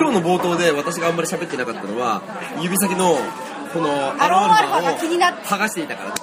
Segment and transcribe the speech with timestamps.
[0.00, 2.22] 今日の冒頭で私があんまり喋ってなかったのは
[2.62, 3.18] 指先の
[3.70, 6.14] このアロンアルが気になっァを剥がしていたから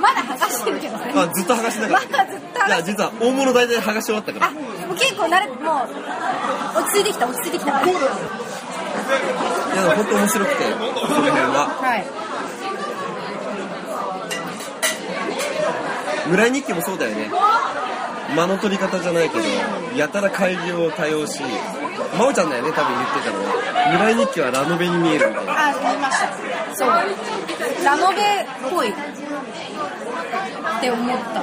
[0.00, 1.12] まだ剥がしてるけどね。
[1.14, 4.46] あずっと剥がしてなかったまだずっと剥いや実は大物大体剥がし終わったから。
[4.46, 4.60] あも
[4.94, 5.58] う結構慣れもう
[6.80, 7.72] 落ち着いてきた落ち着いてきた。
[7.74, 7.92] はいい
[9.76, 11.68] や本当面白くてその辺は。
[16.26, 17.30] 村井日記もそうだよね
[18.34, 19.44] 間の取り方じゃないけど
[19.96, 21.40] やたら改良を多用し
[22.16, 23.54] 真央ちゃんだよね多分言ってたのは。
[23.92, 25.52] 村井日記はラノベに見えるみたいな。
[25.68, 26.28] あ見ました
[26.74, 26.88] そう。
[27.84, 28.92] ラノベっぽいっ
[30.80, 31.42] て思った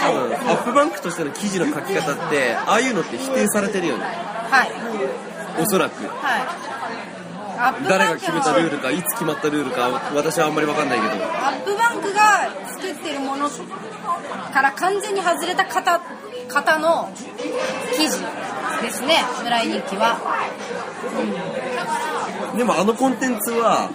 [0.00, 4.04] 多分アップバンクとしての記事の書き方ってああいうのって否定されてるよね。
[4.04, 5.62] はい。
[5.62, 6.04] おそらく。
[6.06, 6.74] はい
[7.88, 11.24] 誰が決めたルールかいつ決まったルールか私はあんまり分かんないけど。
[11.24, 16.00] アップバンクが作ってるものから完全に外れた方
[16.48, 17.10] 方の
[17.96, 18.20] 記事
[18.82, 20.18] ですね村井日記は。
[22.56, 23.90] でもあのコンテンツは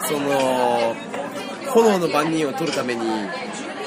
[0.00, 0.94] その
[1.72, 3.02] 炎の番人を取るために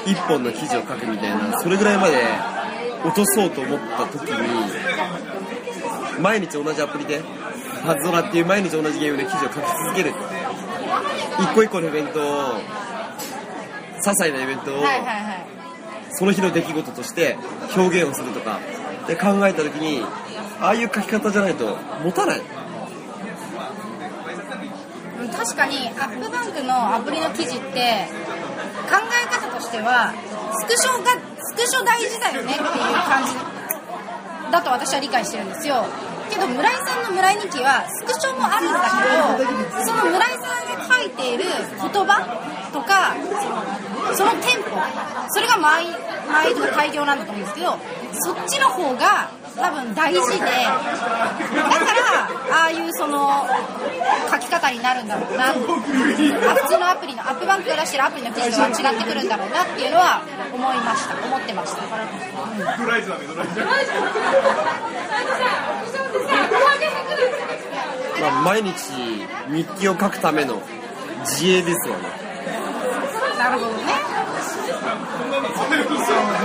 [0.06, 2.22] 一本の記事を書くみたいなそれぐらいまで
[3.04, 4.46] 落とそうと思った時に
[6.20, 7.22] 毎日同じアプリで
[7.86, 10.12] パズドラっていう毎日同じゲームで記事を書き続ける。
[11.38, 12.60] 一個一個のイベントを些
[14.02, 15.46] 細なイベントをはいはいはい。
[16.10, 17.36] その日の出来事として
[17.76, 18.58] 表現をするとか。
[19.06, 20.04] で考えた時に
[20.60, 22.40] ああいう書き方じゃないと持たない。
[22.40, 22.44] うん
[25.28, 28.06] 確かにアップバンクのアプリの記事って
[28.88, 30.12] 考え方としては
[30.58, 33.34] スクショがスクショ大事だよねっていう感じ
[34.50, 35.86] だと私は理解してるんですよ
[36.28, 38.80] けど村井さんの村井日記はスクショもあるんだ
[39.38, 40.42] けどその村井さん
[40.78, 42.20] が書いている言葉
[42.72, 43.16] とか
[44.14, 44.70] そのテンポ
[45.30, 45.86] それが間合い
[46.28, 47.78] 間合いとか開業なんだと思うんですけど
[48.12, 50.58] そっちの方が多分大事でだから
[52.52, 53.46] ああいうその
[54.30, 55.58] 書き方になるんだろうなあ普
[56.68, 60.20] 通のアプリのアップバンクが出してるアプリの記事とは違ってくるんだろうなっていうのは
[60.52, 61.82] 思いました思ってました、
[68.20, 68.72] まあ、毎日
[69.48, 70.62] 日記を書くための
[71.20, 72.02] 自衛ですわね。
[73.38, 73.76] なるほどね。
[76.06, 76.36] そうね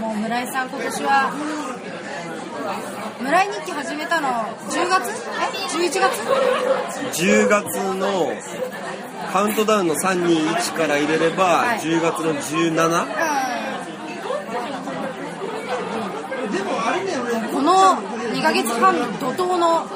[0.00, 1.30] もう村井さん今年は
[3.20, 5.10] 村井日記始めたの10月？
[5.10, 7.64] え？11月？10月
[7.94, 8.32] の
[9.32, 11.78] カウントダウンの321から入れれば、はい。
[11.80, 13.49] 10月の17こ
[17.70, 17.96] の
[18.34, 19.86] 2ヶ月半の怒涛の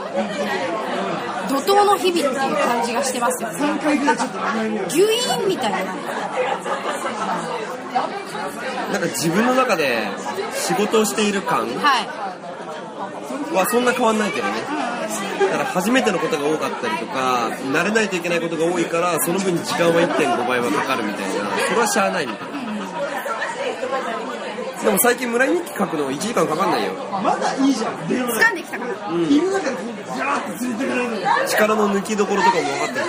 [1.48, 3.52] 怒涛の日々っていう感じがしてますよ。
[3.52, 5.78] なんかギュイーンみたいな。
[8.92, 10.08] なんか自分の中で
[10.52, 12.06] 仕事をしている感はい。
[13.54, 14.54] はそんな変わんないけどね。
[15.41, 21.50] だから初めてのことが多かったりとか慣れないといけないことが多いからその分時間は1.5倍はかかるみたいな。
[21.68, 22.52] それはしゃあないみたい。
[22.52, 22.63] な
[24.84, 26.93] でも最近村井日記書くの1時間かかんないよ。
[27.11, 28.06] まだいいじゃん。
[28.06, 31.17] 電話掴んできたから犬だからこうガーッと連れてくれるの。
[31.49, 33.06] 力の抜きどころとかも分かってる。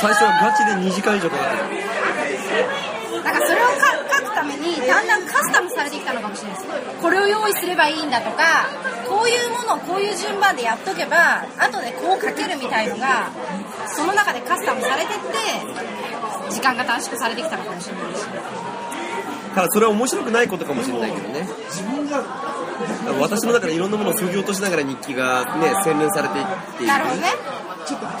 [0.00, 3.22] 最初はガチで2時間以上かかってる。
[3.22, 3.74] なんかそれをか
[4.16, 6.72] 書くためにだんだんカスタムされてきたのかもしれないです。
[7.02, 8.70] これを用意すればいいんだとか
[9.08, 13.30] こういうものをこういう順番でやっとけば後でこう書けるみたいのが
[13.88, 15.24] その中でカスタムされてって
[16.50, 18.24] 時間が短縮されてきたのかもしれないし
[19.56, 21.48] ただそれは面白くないことかもしれないけどね。
[21.70, 22.22] 自分が
[23.18, 26.46] 私の中でいろんなものを削ぎ落としながら日記がね洗練されていっ
[26.76, 27.28] ていなるほどね。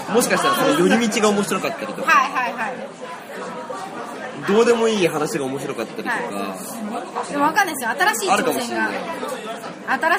[0.08, 2.10] るもしかしたらその寄り道が面白かったりとか。
[2.10, 2.76] はいはいはい。
[4.48, 6.18] どうでもいい話が面白かったりとか、
[7.30, 7.90] でもわかんないですよ。
[7.90, 8.90] 新しい挑戦が。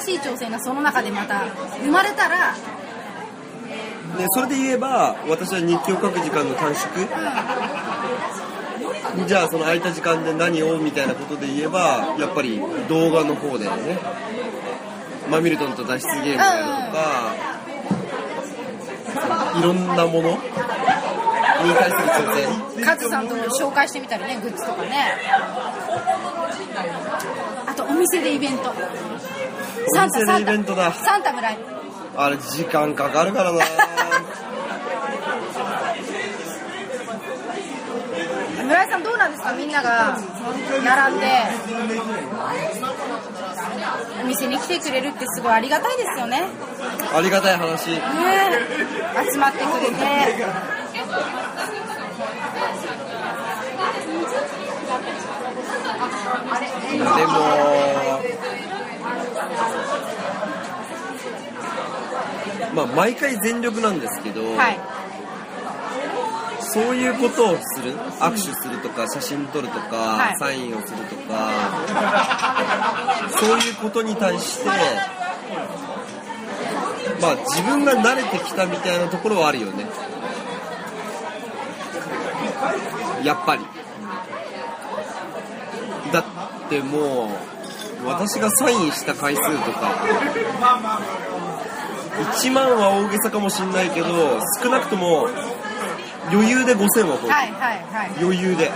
[0.00, 1.46] しい挑戦がその中でまた
[1.82, 2.54] 生まれたら。
[2.54, 7.06] ね、それで言えば私は日記を書く時間の短縮
[9.26, 13.98] じゃあその空いた時間で何をみたいなことで言えばやっぱり動画の方だよね
[15.30, 17.34] マミルトンと脱出ゲームとか
[19.58, 20.38] いろんなもの？
[21.60, 22.34] に対する挑
[22.76, 22.84] 戦？
[22.84, 25.16] カズさんと紹介してみたりねグッズとかね。
[27.66, 28.72] あとお店でイベント。
[29.94, 30.92] サンタお店でイベントだ。
[30.92, 31.58] サンタ村井
[32.16, 33.58] あれ時間かかるからな
[38.68, 39.54] 村井さんどうなんですか？
[39.54, 40.18] みんなが
[40.84, 41.26] 並んで。
[44.22, 46.46] お店に来てくれるってすごいありがたいですよね。
[47.14, 47.92] ありがたい話。
[47.92, 48.00] ね。
[49.32, 49.94] 集まってくれて。
[50.92, 51.04] で
[57.14, 57.40] も
[62.74, 64.78] まあ毎回全力なんですけど、はい。
[66.78, 70.36] そういうことをする握手するとか写真撮るとか、はい。
[70.38, 71.50] サインをするとか
[73.30, 74.68] そういうことに対して
[77.20, 79.88] まあ自分が慣れてきたみたいなところはあるよね。
[83.24, 83.64] やっぱり。
[86.12, 86.24] だっ
[86.70, 87.26] ても
[88.04, 89.92] う私がサインした回数とか
[92.40, 94.06] 1万は大げさかもしんないけど
[94.62, 95.28] 少なくとも
[96.32, 98.10] 余裕で5000は超えはいはいはい。
[98.22, 98.70] 余裕で。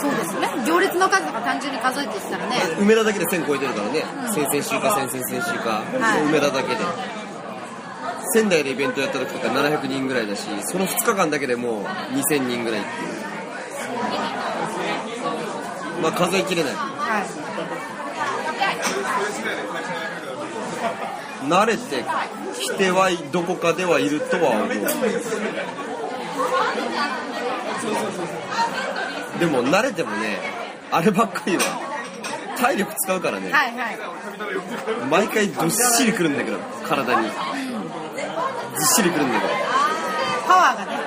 [0.00, 0.48] そうですね。
[0.66, 2.56] 行列の数とか単純に数えていったらね。
[2.80, 6.24] 梅田だけで1000超えてるからね、先々週か先々先週か、はい。
[6.26, 6.80] 梅田だけで。
[8.34, 12.92] 仙台でイベントやった時とか700人ぐらいだしその2日間だけでもう2000人ぐらいってい
[16.00, 16.02] う。
[16.02, 16.74] まあ数えきれない。
[16.74, 17.51] はい
[21.48, 22.04] 慣れて
[22.60, 24.68] きてはどこかではいるとは思う。
[29.40, 30.38] でも慣れてもね
[30.90, 31.62] あればっかりは
[32.58, 33.98] 体力使うからね、はいはい。
[35.10, 37.28] 毎回どっしりくるんだけど体に。
[37.28, 37.34] ず
[38.84, 39.52] っしりくるんだけど。
[40.46, 40.98] パワーがね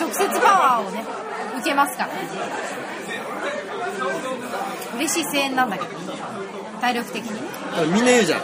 [0.00, 1.04] 直接パワーをね
[1.58, 2.10] 受けますから
[4.96, 5.88] 嬉しい声援なんだけど
[6.80, 7.40] 体力的にね。
[7.92, 8.40] みんな言うじゃん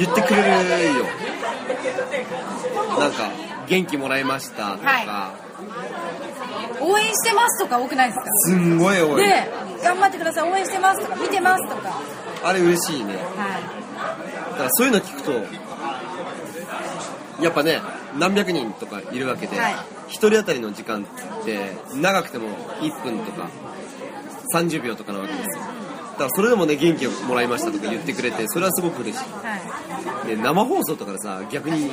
[0.00, 1.04] 言ってくれるよ。
[2.98, 3.30] なんか
[3.68, 5.34] 元気もらいましたとか、は
[6.80, 8.24] 応援してますとか多くないですか？
[8.46, 9.50] すんごい多い、で
[9.84, 10.50] 頑張ってください。
[10.50, 12.00] 応援してますとか見てますとか。
[12.42, 13.14] あれ嬉しいね。
[13.14, 13.20] は
[14.52, 15.32] だからそういうの聞くと
[17.42, 17.80] やっぱね
[18.18, 19.74] 何百人とかいるわけで、はい。
[19.74, 22.48] 1人当たりの時間って長くても
[22.80, 23.48] 1分とか
[24.54, 25.64] 30秒とかなわけですよ
[26.12, 29.24] だからそれでもね元気をもらいましたとか言ってくれてそれはすごく嬉しい。
[29.28, 29.56] いは
[30.24, 30.28] い。
[30.28, 31.90] で生放送とかでさ逆に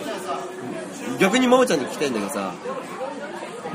[1.19, 2.53] 逆に真央ちゃんに聞きたいんだけどさ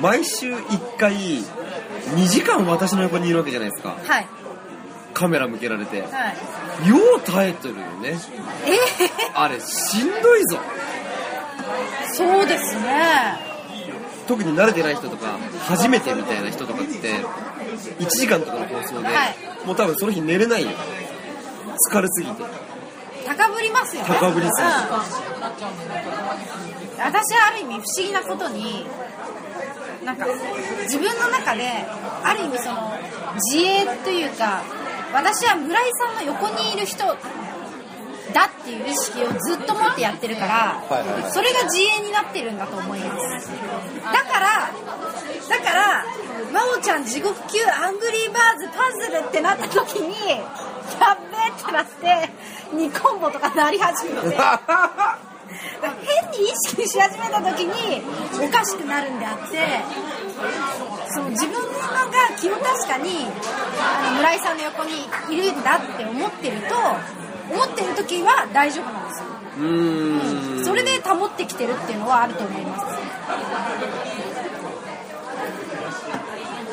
[0.00, 3.96] 毎週1回2時間私の横にいるわけじゃないですか。
[4.02, 4.26] はい。
[5.14, 5.98] カメラ向けられて。
[5.98, 6.36] よはい。
[6.90, 8.18] う耐えてるよね。
[8.66, 8.78] え？
[9.34, 10.58] あれしんどいぞ。
[12.10, 13.52] ー、そうですね。
[14.26, 16.92] 特に慣れてない人とか初めてみたいな人とかって
[17.76, 19.66] 1時間とかの放送で、はい。
[19.66, 20.70] もう多分その日寝れないよ。
[21.90, 22.42] 疲れすぎて。
[23.26, 24.08] 高ぶりますよね。
[24.08, 24.72] 高ぶりすぎうん。
[26.98, 28.86] 私はある意味不思議なことに
[30.04, 30.26] なんか
[30.82, 31.68] 自分の中で
[32.24, 32.92] ある意味その
[33.52, 34.62] 自衛というか
[35.12, 37.04] 私は村井さんの横にいる人
[38.32, 40.82] だっていう意識をずっと持ってやってるから、
[41.30, 43.50] それが自衛になってるんだと思います。
[44.04, 44.70] だから
[45.48, 46.04] だから
[46.52, 52.30] 真央ちゃん地獄級アングリーバーズパズルってなった時にやっべえってなって
[52.74, 54.36] 2コンボとかなり始めて。
[55.82, 58.02] 変に意識し始めた時に
[58.42, 59.58] おかしくなるんであって
[61.12, 63.26] そう自分が気を確かに
[63.80, 64.92] あの村井さんの横に
[65.30, 66.74] いるんだって思ってると
[67.50, 69.26] 思ってる時は大丈夫なんですよ。
[69.58, 70.64] うーん。
[70.64, 72.84] それで保ってきてるっていうのはあると思います。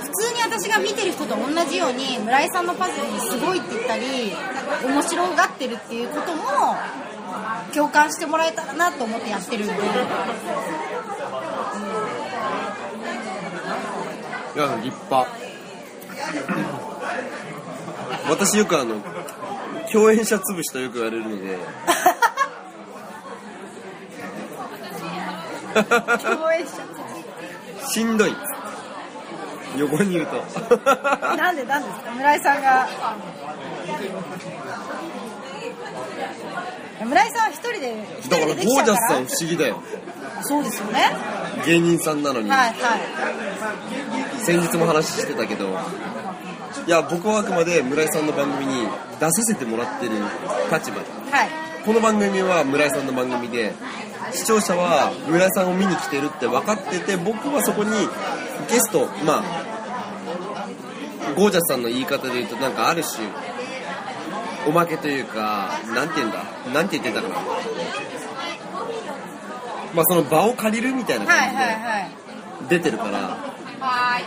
[0.01, 4.33] 普通に私が見てる人と同じように村井さんのパズルにすごいって言ったり
[4.83, 6.43] 面白がってるっていうことも
[7.73, 9.73] 共感してもらえたらなと思ってやってるんで。
[14.55, 15.27] いや立派。
[18.29, 18.95] 私よくあの
[19.91, 21.57] 共演者潰しとよく言われるので。
[26.23, 28.03] 共演者し。
[28.03, 28.35] んどい。
[29.77, 30.43] 横にいると。
[31.37, 32.11] なんでなんですか？
[32.11, 32.87] 村井さんが。
[37.05, 39.81] 村井さんは一人で一だからゴージャスさん不思議だよ。
[40.41, 41.11] そうですよね。
[41.65, 43.01] 芸人さんなのに、はいはい。
[44.41, 45.77] 先日も話してたけど
[46.89, 48.87] いや僕はあくまで村井さんの番組に
[49.19, 50.13] 出させてもらってる
[50.73, 50.97] 立場。
[50.97, 51.49] ではい。
[51.85, 53.75] この番組は村井さんの番組で
[54.31, 57.91] 視聴者は村井さんを見に来てるって分かってて僕はそこに
[58.71, 59.43] ゲストまあ
[61.37, 63.27] ゴージャスさんの言い方で言うとなんかある種
[64.67, 66.43] おまけというかなんて言うんだ？
[66.73, 67.35] なんて言ってたかな？
[69.93, 72.09] まあその場を借りるみたいなはい感じではいはい。
[72.67, 73.37] 出てるから。
[73.79, 74.23] はい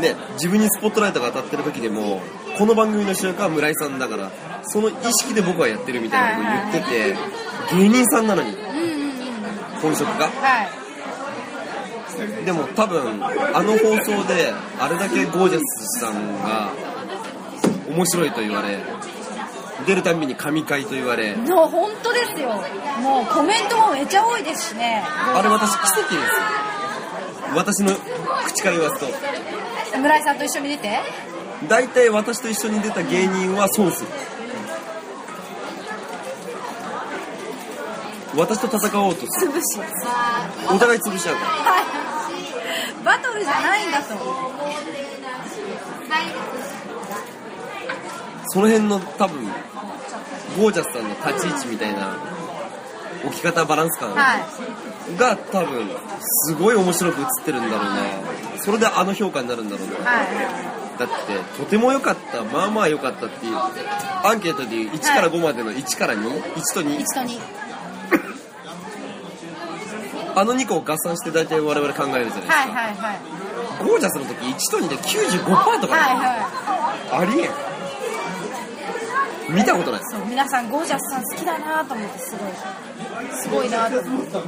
[0.00, 2.20] ね、自分にスポットライトが当たってる時でも
[2.58, 4.30] この番組の主役は村井さんだから
[4.64, 8.56] その意識で僕はやってるみたいなことを言ってて芸人さんなのに
[9.80, 10.26] 本職が。
[10.26, 10.86] はい。
[12.46, 16.70] でも多分あの放送であれだけゴージャスさんが
[17.90, 18.78] 面白いと言われ
[19.86, 22.54] 出るたんびに神回と言われもう本当ですよ。
[23.02, 25.02] もうコメントもめっちゃ多いですしね。
[25.04, 26.14] あれ私奇跡です。
[26.14, 26.20] よ
[27.54, 27.94] 私の
[28.46, 29.06] 口から言わすと
[29.98, 31.00] 村井さんと一緒に出て。
[31.68, 34.08] 大体私と一緒に出た芸人は損する。
[38.36, 39.80] 私と戦おうと潰し。
[40.68, 41.36] お互い潰しちゃう。
[41.36, 43.04] からはい。
[43.04, 44.14] バトルじゃないんだと。
[48.48, 49.44] その辺の多分
[50.58, 52.16] ゴージャスさんの立ち位置みたいな
[53.24, 54.10] 置き方バランス感。
[54.14, 55.16] はい。
[55.18, 55.88] が多分
[56.20, 57.96] すごい面白く映ってるんだろうな
[58.60, 60.26] それであの評価になるんだろうなはい。
[60.98, 61.14] だって
[61.58, 62.42] とても良かった。
[62.42, 67.40] まあまあ良かったっていうアンケートでいう1から5までの1から21と2一度に
[70.34, 73.20] あの2個を合算して大体我々考えるじゃないですか、はいはいはい。
[73.84, 77.75] ゴージャスの時1と2で95%とか、はいはありえん
[79.48, 80.00] 見たことない。
[80.00, 82.50] いそう皆さんゴージャスさん好きだなと思ってすごい。
[83.36, 84.32] すごいなと思って。
[84.32, 84.38] で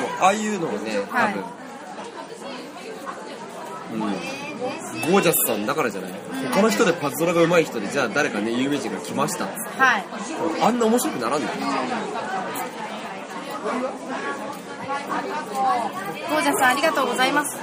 [0.00, 1.34] もああいうのをね多分、はい
[3.92, 4.00] うん、
[5.12, 6.12] ゴージャスさんだからじゃない？
[6.52, 9.46] 他の人でパズドラが上手い人でじゃあ誰かね有名人が来ました。
[9.46, 9.50] は
[9.98, 10.04] い。
[10.62, 11.42] あんな面白くならん。
[11.42, 11.48] の
[14.86, 17.56] ゴージャスさんありがとうございます。
[17.56, 17.62] こ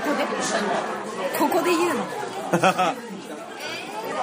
[0.00, 0.24] こで？
[1.38, 2.04] ここで言うの？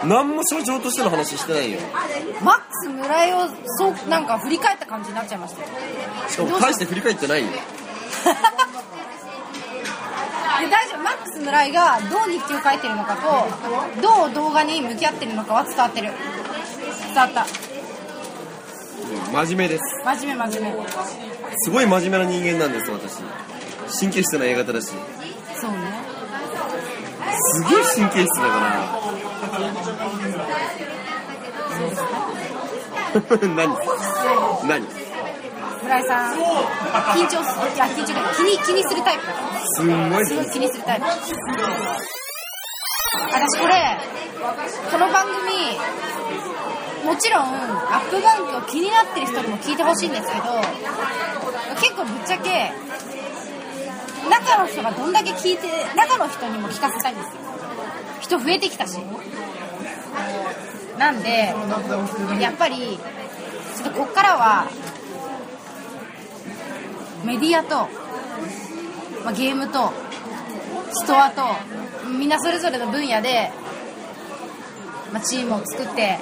[0.07, 1.79] 何も社長としての話してないよ。
[2.43, 5.61] マックス村井をそうなんか振り返った感じになっちゃいました。
[5.61, 5.67] よ
[6.29, 7.47] しかも大して振り返ってないよ。
[10.59, 10.97] で大丈夫。
[11.03, 16.11] マックス村井がどう日記を書いてるのかとどう動画に向き合ってるのかは伝わってる。
[17.13, 17.45] 伝わった
[19.31, 19.83] 真面目です。
[20.03, 20.83] 真面目真面目。
[21.57, 23.21] すごい真面目な人間なんです私。
[23.99, 24.87] 神経質な A 型だし。
[24.87, 25.77] そうね。
[27.39, 28.87] すげえ神経質だから。
[33.55, 33.75] 何？
[34.67, 34.85] 何？
[35.83, 36.39] 村井さん緊
[37.27, 38.33] 張すいや緊張じゃない。
[38.35, 39.23] 気に気にするタイプ。
[39.75, 40.25] すんごい。
[40.25, 41.05] すごい気にするタイプ。
[43.31, 43.97] 私これ
[44.91, 45.77] この番組
[47.07, 50.43] もちろんアップバンクを気になってる人にも聞いてほしいんですけど
[51.79, 52.71] 結構ぶっちゃけ
[54.29, 57.31] 中の人がどんだけ聞いて中の人にも聞かせたいんですよ。
[58.19, 58.99] 人増えてきたし。
[60.97, 61.53] なんで
[62.41, 62.99] やっぱり
[63.77, 64.67] ちょっとこっからは
[67.23, 67.87] メディアと、
[69.23, 69.93] まあ、ゲームと
[70.91, 71.43] ストアと
[72.09, 73.51] みんなそれぞれの分野で、
[75.13, 76.17] まあ、チームを作って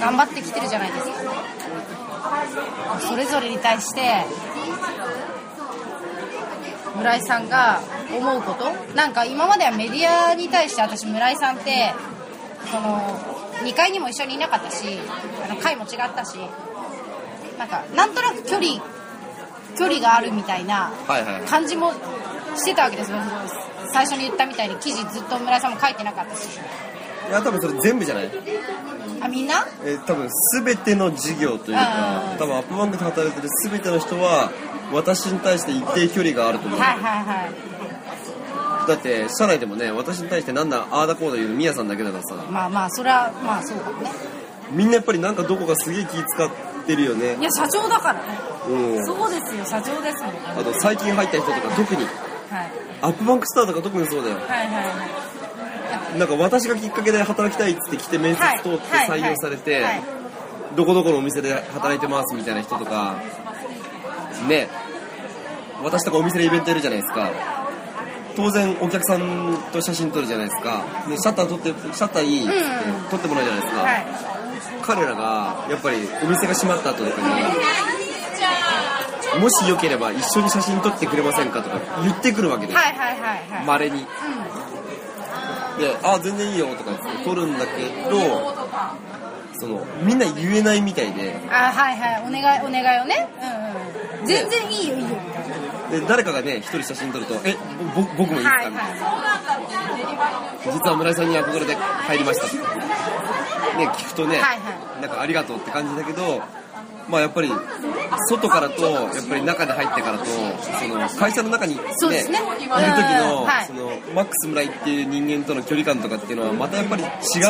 [0.00, 1.10] 頑張ってきてるじゃないですか。
[3.00, 4.24] それぞれに対して
[6.96, 7.80] 村井さんが
[8.16, 8.72] 思うこと？
[8.94, 11.92] なんか今まではメディアに対して私村井さんって
[12.70, 12.98] その
[13.64, 14.98] 2階にも一緒にいなかったし
[15.44, 16.38] あの階も違ったし
[17.58, 18.82] なんかなんとなく距離
[19.78, 20.90] 距離があるみたいな
[21.48, 21.92] 感じも
[22.56, 23.18] してたわけですよ。
[23.92, 26.58] 最初に言ったみたいに記事ずっと村井さんも書いてなかったし
[27.28, 28.30] いや多分それ全部じゃない。
[29.20, 29.66] あみんな？
[29.84, 30.28] えー多分
[30.64, 34.50] 全ての事業というかうん多分アップバンクで働いてる全ての人は
[34.92, 38.88] 私に対して一定距離があると思う、はいはいはい。
[38.88, 42.34] だって社内でもね私に対してなんだああだこうだ言うのみやさんだけだからさ。
[42.50, 44.10] まあまあそれはまあそうかもね。
[44.70, 46.50] みんなやっぱりなんかどこかすげえ気使っ
[46.86, 47.36] てるよね。
[47.36, 48.20] いや社長だからね。
[48.68, 49.06] うん。
[49.06, 52.02] そうですよ社長ですもんはあと最近入った人とか特に。
[52.02, 52.06] い。
[53.02, 54.36] アップバンクスターとか特にそうだよ。
[54.36, 55.35] はいはいはい
[56.18, 60.02] なんか私がきっかけで働きたいっつって来て面接通ってはい採用されてはい。
[60.76, 63.22] どこどこのお店で働いてますみたいな人とか
[64.48, 64.68] ね。
[65.82, 67.30] 私とかお店でイベントやるじゃないですか。
[68.34, 70.84] 当然お客さんと写真撮るじゃないですか。
[71.08, 72.64] でシャッター撮ってシャッターいいっつってうん
[73.10, 74.06] 撮ってもらうじゃないですか、はい。
[74.82, 77.20] 彼らがやっぱりお店が閉まった後とか
[79.36, 82.78] にもしよければ一緒に写真撮ってくれませんかとか言ってくるわけです
[83.66, 84.00] まれに。
[84.00, 84.06] うん
[85.78, 88.54] で、あ、全然いいよとか言って撮るんだけど、
[89.58, 92.24] その、みんな言えないみたいで、あはいはい。
[92.26, 93.28] お願いお願いをね。
[93.40, 94.26] うんうん。
[94.26, 95.08] 全然いいよいいよ。
[95.90, 97.56] で、誰かがね、一人写真撮ると、え、
[97.94, 99.00] ぼ僕もいいですか、はいみたい。
[99.00, 99.04] な。
[99.04, 102.46] は実は村井さんに憧れて入りました。
[103.78, 106.42] ね、聞くとね、はいはなんかありがとうって感じだけど、
[107.08, 107.48] まあやっぱり、
[108.28, 112.38] 外からとやっぱり中で入ってからとその会社の中に、ね、そうですね。
[112.38, 112.68] いる時うん
[113.28, 113.66] の,、はい。
[113.66, 117.42] そのマックス村井っていう人間との距離感とかっていうのはまたやっぱり違う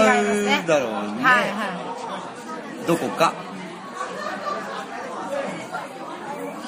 [0.67, 1.23] だろうね。
[1.23, 3.33] はいはどこか。
[3.43, 3.47] い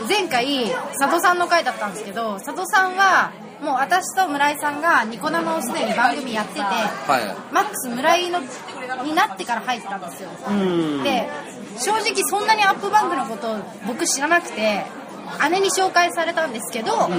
[0.09, 8.40] 前回佐渡さんの回だったんですけど佐渡さんはもう私と村井さんがニコ生をすでに番組やっててはマックス村井の
[9.04, 10.30] になってから入ったんですよ。
[11.02, 11.28] で
[11.78, 13.56] 正直そんなにアップバンクのことを
[13.87, 14.85] 僕知らなくて
[15.50, 17.11] 姉に紹介されたんですけど、ん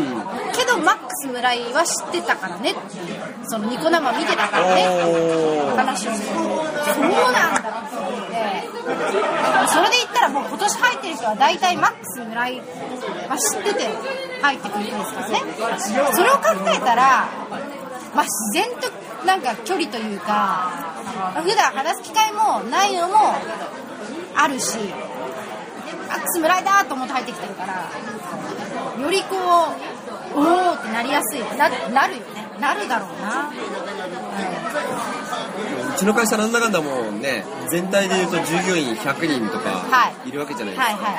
[0.51, 2.73] けどマックス村井は知ってたからね
[3.47, 4.83] そのニコ生見てたからね
[5.75, 6.35] 話をしてそう
[7.31, 8.69] なんだと思って
[9.69, 13.89] それで言ったらもう今年入ってる人は大体マックス村井は知ってて
[14.41, 15.39] 入ってくるんですからね。
[16.13, 17.29] それを考えたら、
[18.15, 20.71] まあ、自然となんか距離というか
[21.43, 23.15] 普段話す機会もないのも
[24.35, 24.77] あるし
[26.07, 27.89] マックス村井だと思って入ってきてるから
[29.01, 29.35] よりこ
[30.35, 32.39] うおおってなりやすいななるよね。
[32.59, 33.49] なるだろうな、
[35.95, 40.29] うちの会社なんだかんだもうね全体でいうと従業員100人とかはい。
[40.29, 41.09] いるわけじゃないですか、はいは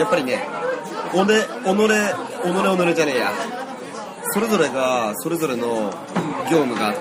[0.00, 0.42] やっぱりね
[1.14, 1.76] おね己己
[2.92, 3.32] 己じゃねえや。
[4.32, 5.92] それぞれがそれぞれの
[6.50, 7.00] 業務があって、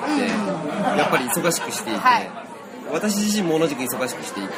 [0.97, 2.46] やっぱり忙しくしていて、はい
[2.91, 4.53] 私自身も同じく忙しくしていて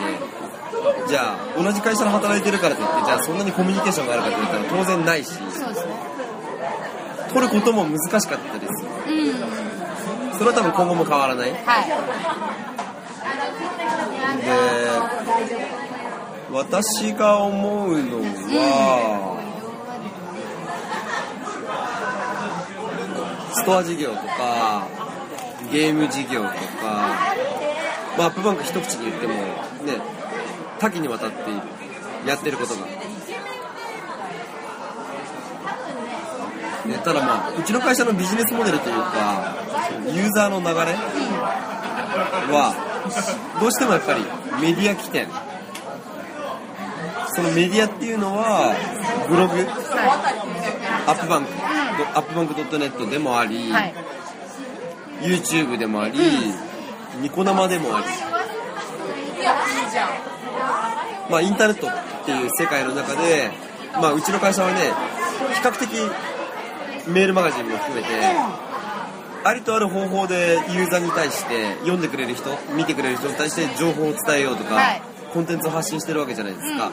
[1.07, 6.09] じゃあ同じ会社で働いてるからといってじゃあそんなにコミュニケーションがあるかといったら当然ないしいそうですね。
[7.33, 8.73] 取ることも難しかったです。
[8.83, 10.33] うん。
[10.33, 11.51] それは多分今後も変わらない。
[11.51, 11.85] ではい。
[16.51, 19.37] 私が思うのは、
[23.53, 24.87] ストア事業とか
[25.71, 27.28] ゲーム事業とか、
[28.17, 29.41] まあ、アップバンク一口に言ってもね
[30.79, 31.61] 多岐にわたっている
[32.25, 32.93] やってることが、ね、
[37.03, 39.55] ただまあうちの会社のビジネスモデルというか
[40.13, 40.73] ユーザーの流れ
[42.53, 42.73] は
[43.59, 44.21] どうしてもやっぱり
[44.61, 45.27] メディア起点。
[47.31, 48.75] そのメディアっていうのは
[49.29, 49.53] ブログ
[51.07, 51.51] アップバンク
[52.13, 53.93] アップバンク .net でもあり、はい。
[55.21, 56.19] YouTube でもあり、
[57.21, 58.05] ニコ生でもあり
[61.29, 61.91] まあインターネットっ
[62.25, 63.51] ていう世界の中で、
[63.93, 64.79] まあ、うちの会社はね
[65.53, 65.89] 比較的
[67.07, 68.07] メールマガジンも含めて
[69.43, 75.01] ありとある方法でユーザーに対して読んでくれる人見てくれる人に対して情報を伝えようとか、はい。
[75.33, 76.91] コンテンツを発信してるわけじゃないですか、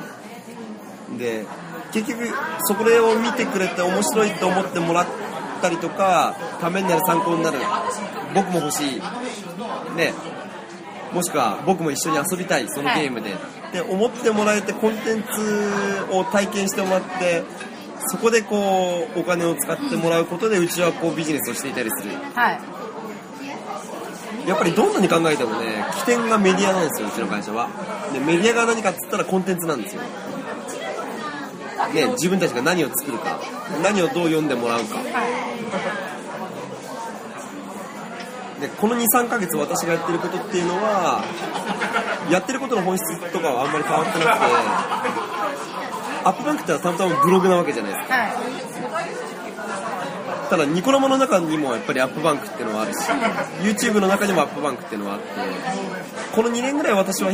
[1.19, 1.45] で
[1.93, 2.29] 結局
[2.61, 5.07] そこを見てくれて面白いと思ってもらっ
[5.63, 7.59] たりとかためになる参考になる
[8.35, 9.03] 僕も欲しい
[9.97, 10.13] ね
[11.13, 13.35] もしくは僕も一緒に遊びたいそのゲームで、
[13.73, 17.43] で思ってもらえてコンテンツを体験してもらって
[18.09, 22.13] そこでこうお金を使ってもらうことでうちはこうビジネスをしていたりする。
[22.35, 22.61] はい。
[24.49, 27.69] やっぱりどんなに考えてもね起点がメディアなんですようちの会社は。
[28.13, 30.03] でメディアが何かっつったらコンテンツなんですよ。
[31.95, 33.41] ね自分たちが何を作るか
[33.83, 35.01] 何をどう読んでもらうか
[38.61, 41.23] でこの23ヶ月私がやってることっていうのは
[42.31, 44.27] やってることの本質とかはあんまり変わってなくて
[46.25, 48.15] アップバンクってのはたまたまブログなわけじゃないですか。
[48.15, 49.27] はい。
[50.51, 52.99] ただニコ生の中にもやっぱりアップバンクっていうのはあるし
[53.63, 55.27] YouTube の中にもアップバンクっていうのはあって
[56.35, 57.33] この2年ぐらい私は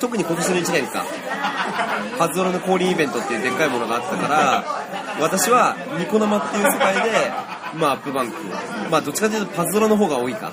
[0.00, 1.04] 特に今年の1年か
[2.18, 4.64] ハズドラの降臨イベントっていうでっかいものがあったから
[5.20, 7.00] 私はニコ生っていう世界で
[7.76, 8.34] まあアップバンク。
[8.90, 10.52] まあどっちかというとパズドラの方が多いか。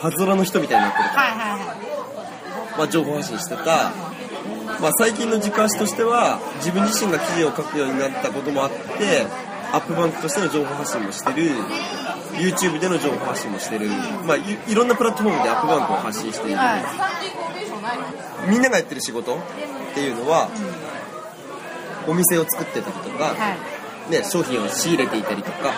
[0.00, 2.78] パズドラの人みたいになってるはいはいはい。
[2.78, 3.64] まあ、情報発信してた、
[4.80, 9.26] まあ、最近の軸足としては自分自身が記事を書くようになったこともあって
[9.72, 11.50] アップバンクとしての情報発信もしてる。
[12.38, 13.88] YouTube での情報発信もしてる、
[14.24, 16.84] まあ、いいろんなプラットフォームでアップバンクを発信している、はい
[18.48, 19.38] みんながやってる仕事っ
[19.94, 20.48] ていうのは、
[22.06, 23.54] お店を作ってたりとか、は
[24.08, 24.10] い。
[24.10, 25.72] ね、商品を仕入れていたりとか、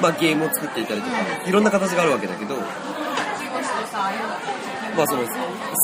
[0.00, 1.14] まあ、ゲームを作っていたりとか
[1.46, 2.62] いろんな形があるわけだけど、ま
[5.02, 5.24] あ、その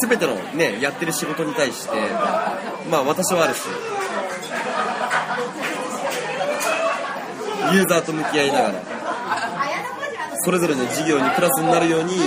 [0.08, 1.96] 全ての、ね、やってる仕事に対して、
[2.90, 3.60] まあ、私はあるし
[7.72, 8.74] ユーザーと向き合いながら
[10.44, 12.18] それぞれの事業にプラスになるように、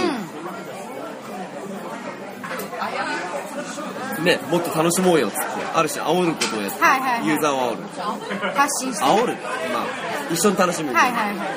[4.24, 5.42] ね、もっと楽しもうよっつって
[5.76, 6.78] ある種煽ることをやって、
[7.28, 7.84] ユーザーを煽る。
[8.56, 9.06] 発信して。
[9.06, 9.34] 煽る。
[9.72, 10.94] まあ一緒に楽しむ。
[10.94, 11.48] はいいはいはい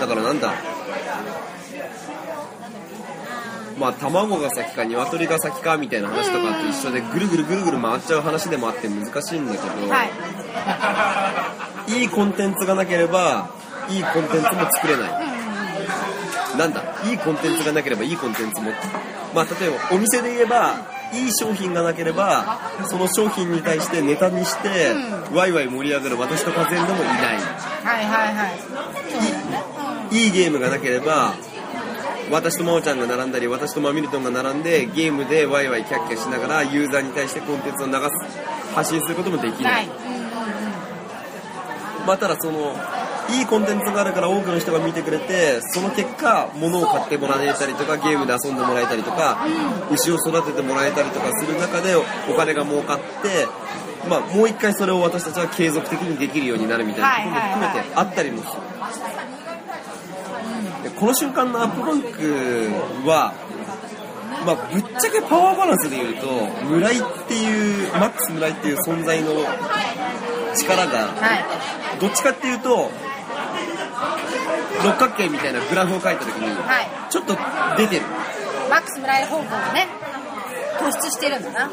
[0.00, 0.52] だからなんだ？
[3.78, 10.04] まあ卵が先か鶏が先かみたいな話とかと一緒でぐるぐるぐるぐる回っちゃう話でもあって難しいんだけど、は
[11.88, 12.00] い。
[12.00, 13.50] いいコンテンツがなければ
[13.88, 15.10] いいコンテンツも作れない、
[16.58, 16.82] なんだ？
[17.08, 18.72] いいコンテンツがなければいいコンテンツも。
[19.34, 20.74] まあ例えばお店で言えば
[21.12, 24.94] いい商品がなければその商品に対してネタにして、
[25.34, 27.16] ワイワイ盛り上がる私とカズエンドもいない。
[27.36, 28.48] はいはいは
[30.10, 30.16] い。
[30.16, 31.34] いいゲームがなければ
[32.30, 38.00] 私と真央ちゃんが並んだり私とマミルトンが並んでゲームでワイワイキャッキャしながらユーザーに対してコンテンツを流す
[38.74, 39.86] 発信することもできない。
[39.86, 39.88] い、
[42.06, 42.74] まあ、ただその
[43.30, 49.46] いいコンテンツがあるから多くの人が見てくれてその結果物を買ってもらえたりとかゲームで遊んでもらえたりとか、
[49.90, 52.02] 牛を育ててもらえたりとかする中でお
[52.36, 53.46] 金が儲かって、
[54.08, 58.62] まあ、もう一回それを私たちは継続的にできるようになるみたいなことも含めてあったりもする。
[60.82, 63.32] でこの瞬間のアップバンクは、
[64.44, 66.26] まあ、ぶっちゃけパワーバランスで言うと
[66.66, 69.30] 村井っていうマックス村井っていう存在の
[70.56, 71.36] 力がは
[71.96, 72.00] い。
[72.00, 72.90] どっちかっていうと
[74.84, 76.88] 六角形みたいなグラフを書いた時にはい。
[77.10, 77.36] ちょっと
[77.76, 78.02] 出てる。
[78.70, 79.88] マックス村井方向がね
[80.80, 81.70] 突出してるんだな。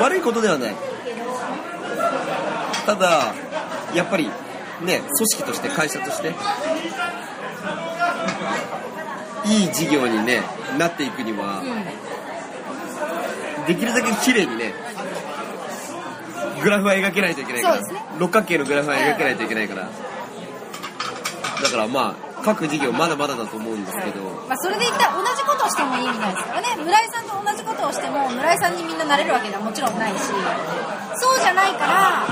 [0.00, 0.74] 悪いことではない。
[2.86, 3.34] ただ
[3.94, 4.28] やっぱり
[4.82, 6.34] ね組織として会社として
[9.44, 10.42] いい事業にね
[10.78, 11.62] なっていくには
[13.66, 14.72] できるだけ綺麗にね
[16.62, 17.82] グラフは描けないといけないから、ね。
[18.18, 19.88] 六角形のグラフは描けないといけないから。
[21.62, 24.22] だからまあ各事業まだまだだと思うんですけど。
[24.48, 26.68] まあ、それで言ったら同じことをしてもいいみたいですからね。
[26.76, 30.20] 村井さんと同じことをしても村井さんにみんななれるわけではもちろんないし。
[31.20, 32.26] そうじゃないから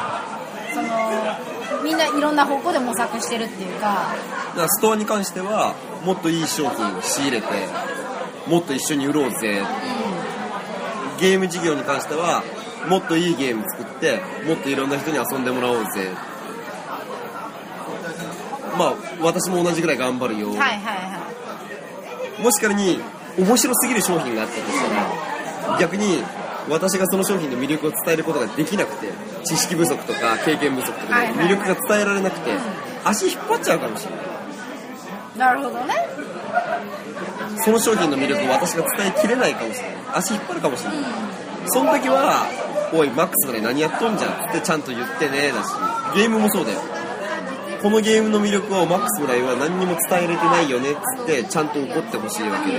[0.73, 3.87] そのみんないろんな方向で模索してるっていうか。
[3.87, 7.47] だからストアに関してはもっといい商品を仕入れて
[8.47, 9.63] もっと一緒に売ろうぜ。
[11.19, 12.45] ゲーム事業に関しては
[12.89, 16.11] もっといいゲーム作ってもっといろんな人に遊んでもらおうぜ。
[18.79, 21.27] まあ私も同じぐらい頑張るよ、はいはいは
[22.43, 23.01] もし仮に
[23.39, 26.23] 面白すぎる商品があったとしたら逆に
[26.69, 29.09] 私がその商品の魅力を伝えることができなくて
[29.45, 32.51] 知識不足とか経験不足とか魅力が伝えられなくて
[33.05, 34.25] 足引っ張っちゃうかもしれない。
[35.37, 35.95] いなるほどね。
[37.65, 39.97] その商品の魅力を私が伝えきれないかもしれない。
[40.15, 40.99] 足引っ張るかもしれない。
[41.67, 42.47] その時は
[42.93, 45.71] 「おいマックスまで何やっとんじゃん」ってちゃんと言ってねだし。
[46.15, 46.81] ゲームもそうだよ。
[47.83, 52.79] このゲームの魅力をマックスぐらいは何にも伝えれてないよねっつってちゃんと怒ってほしいわけで。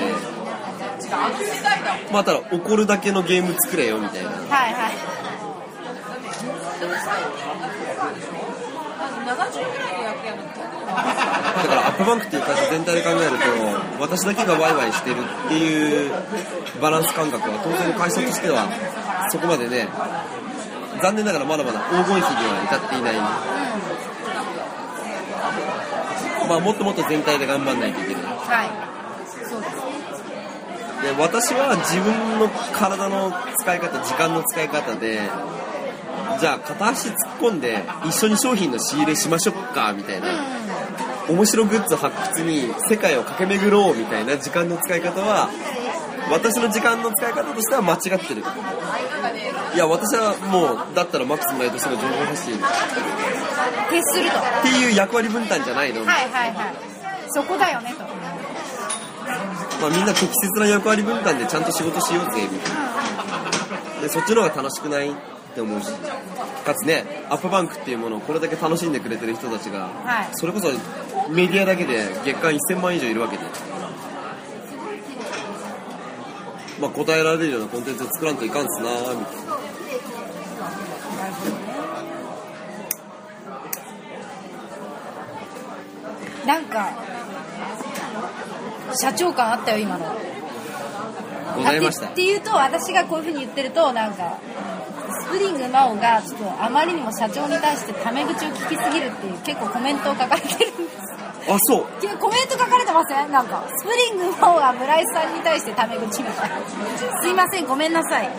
[2.11, 4.29] まあただ怒るだけのゲーム作れよみたいな。
[4.29, 4.35] は
[4.69, 4.91] いはい。
[9.27, 9.35] だ
[11.65, 16.11] からアップバンクっていう会社全体で考えると私だけがワイワイしてるっていう
[16.81, 18.67] バランス感覚は当然会社としては
[19.31, 19.87] そこまでね
[21.01, 23.15] 残念ながらまだまだ黄金比には至っていない。
[26.47, 28.23] まあもっともっと全体で頑張んないといけない。
[28.23, 28.87] はい。
[29.49, 29.87] そうです
[31.01, 35.21] で私は自分の体の使い方時間の使い方で
[36.39, 40.27] じゃあ片足突っ込んで一緒に商品の仕入れしましょうかみたいな
[41.29, 45.49] 面白グッズ発掘に世界を駆け巡ろうみたいな時間の使い方は
[46.31, 48.43] 私の時間の使い方としては間違ってる。
[49.75, 52.55] いや私はもうだったらマックス村井としての情報発信。
[52.55, 52.59] っ
[53.89, 54.37] 徹すると。
[54.37, 56.75] はていう役割分担じゃないの、いはいはい。
[57.29, 58.03] そこだよねと。
[59.81, 65.11] まあ、みんな適切な役割分担でちゃんと仕事しようぜみたいなでそっちの方が楽しくない
[65.57, 65.91] って思うし
[66.63, 70.27] かつねアップバンクっていうものをこれだけ楽しんでくれてる人たちが、はい。
[70.33, 70.69] それこそ
[71.29, 73.43] メディアだけで月間1000万以上いるわけで、
[76.79, 79.35] まあ、答えられるようなコンテンツを作らんといかんっすなーみたい
[86.45, 86.53] な。
[86.53, 86.93] なんか
[88.95, 90.05] 社長感あったよ今の。
[91.55, 92.07] ございました。
[92.09, 94.39] っていうと私がこういうふうに言ってるとなんか
[95.09, 100.97] スプリング真央がちょっとあまりにも社長に対してタメ口を聞きすぎるっていう結構コメントを書かれてるんです。
[101.49, 101.85] あそう。
[102.19, 103.31] コメント書かれてません？
[103.31, 106.57] なんかスプリング真央が村井さんに対してタメ口みたいな。
[107.21, 108.29] すいませんごめんなさい。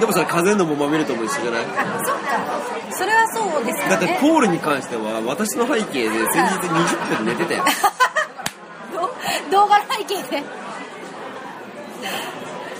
[0.00, 1.64] でもそれ風のもまみるとも一緒じゃない？
[1.64, 2.94] あそっか。
[2.96, 7.64] それはそうですだってよねポールに関しては私の背景で先日20分寝てたよ。
[9.50, 10.42] ど動画の背景で。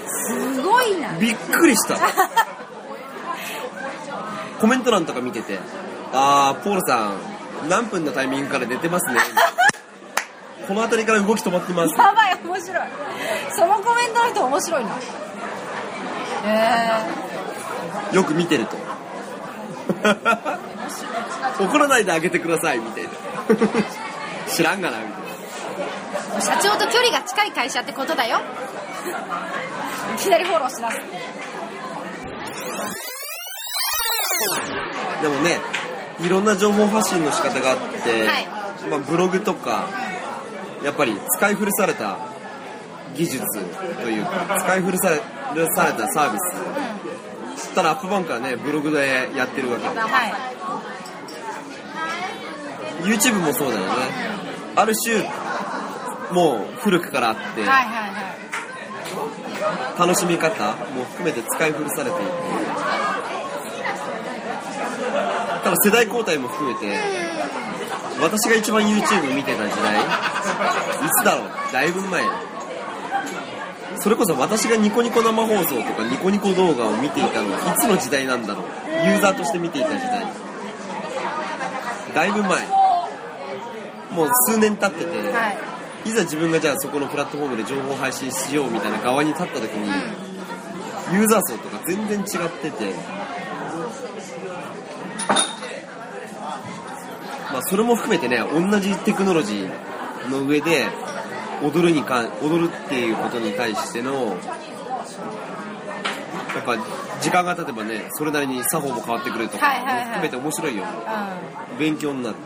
[0.06, 1.10] すごいな。
[1.18, 1.96] びっくりした
[4.60, 5.58] コメント欄とか見てて
[6.12, 9.20] あーポールさん何分のタイミングから寝てますね。
[10.68, 11.98] この辺りから動き止まってます。
[11.98, 12.88] やばい面白い。
[13.56, 14.90] そのコメントの人面白いな。
[16.44, 18.76] えよく見てると。
[21.58, 23.10] 怒らないであげてくださいみたいな。
[24.46, 26.38] 知らんがなみたいな。
[26.38, 28.38] ー、社長と距離が近い会社ってことだよ。
[30.14, 30.98] いきなりフォローしだす
[35.22, 35.58] でもね
[36.20, 38.46] いろんな情報発信の仕方があって、はい。
[38.90, 39.88] まあ、ブログとか
[40.82, 42.18] やっぱり使い古された
[43.14, 43.44] 技術
[44.02, 45.16] というか使い古され
[45.74, 47.74] されたサービス。
[47.74, 50.32] たらアップバンクはねブログでやってるわけではい。
[53.02, 53.92] YouTube もそうだよね。
[54.74, 55.22] ある種
[56.32, 58.34] もう古くからあって、はいはいは
[59.96, 59.98] い。
[59.98, 62.32] 楽しみ方も含めて使い古されていて
[65.62, 66.98] ただ世代交代も含めて
[68.20, 70.04] 私が一番 YouTube 見てた時代い
[71.20, 71.48] つだろう？
[71.72, 72.22] だいぶ前。
[74.00, 78.66] それこそ私がニコニコ生放送とかニコニコ動画を見ていたのはいつの時代なんだろう？
[79.08, 80.26] ユーザーとして見ていた時代。
[82.14, 82.66] だいぶ前。
[84.12, 85.10] もう数年経ってて、
[86.06, 88.92] いざ自分がじゃあそこのプラットフォームで情報配信しようみたい。
[88.92, 89.86] な側に立った時に、
[91.12, 92.94] ユーザー層とか全然違ってて、
[97.52, 100.86] まあそれも含めてね、同じテクノロジーの上で、
[101.62, 104.32] 踊るにかん、踊るっていうことに対しての、や
[106.60, 106.76] っぱ
[107.20, 110.84] 時間が経てばね、それなりに作法も変わってくるとか、はいはいはい含めて面白いよ。
[110.84, 112.36] う勉強になる。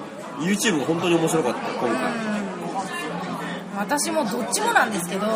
[0.40, 1.88] YouTube も本当に面白かった、今回。
[1.90, 2.53] ん
[3.77, 5.27] 私もどっちもなんですけど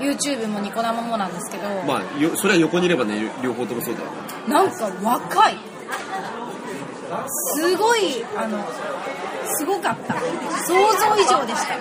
[0.00, 4.08] YouTube もニコ生もなんですけど、まあ、よそれは横にいればね、両方ともそうだよ。
[4.48, 5.71] なんか若い
[7.28, 8.58] すごいあの
[9.56, 10.14] すごかった
[10.66, 11.76] 想像以上でした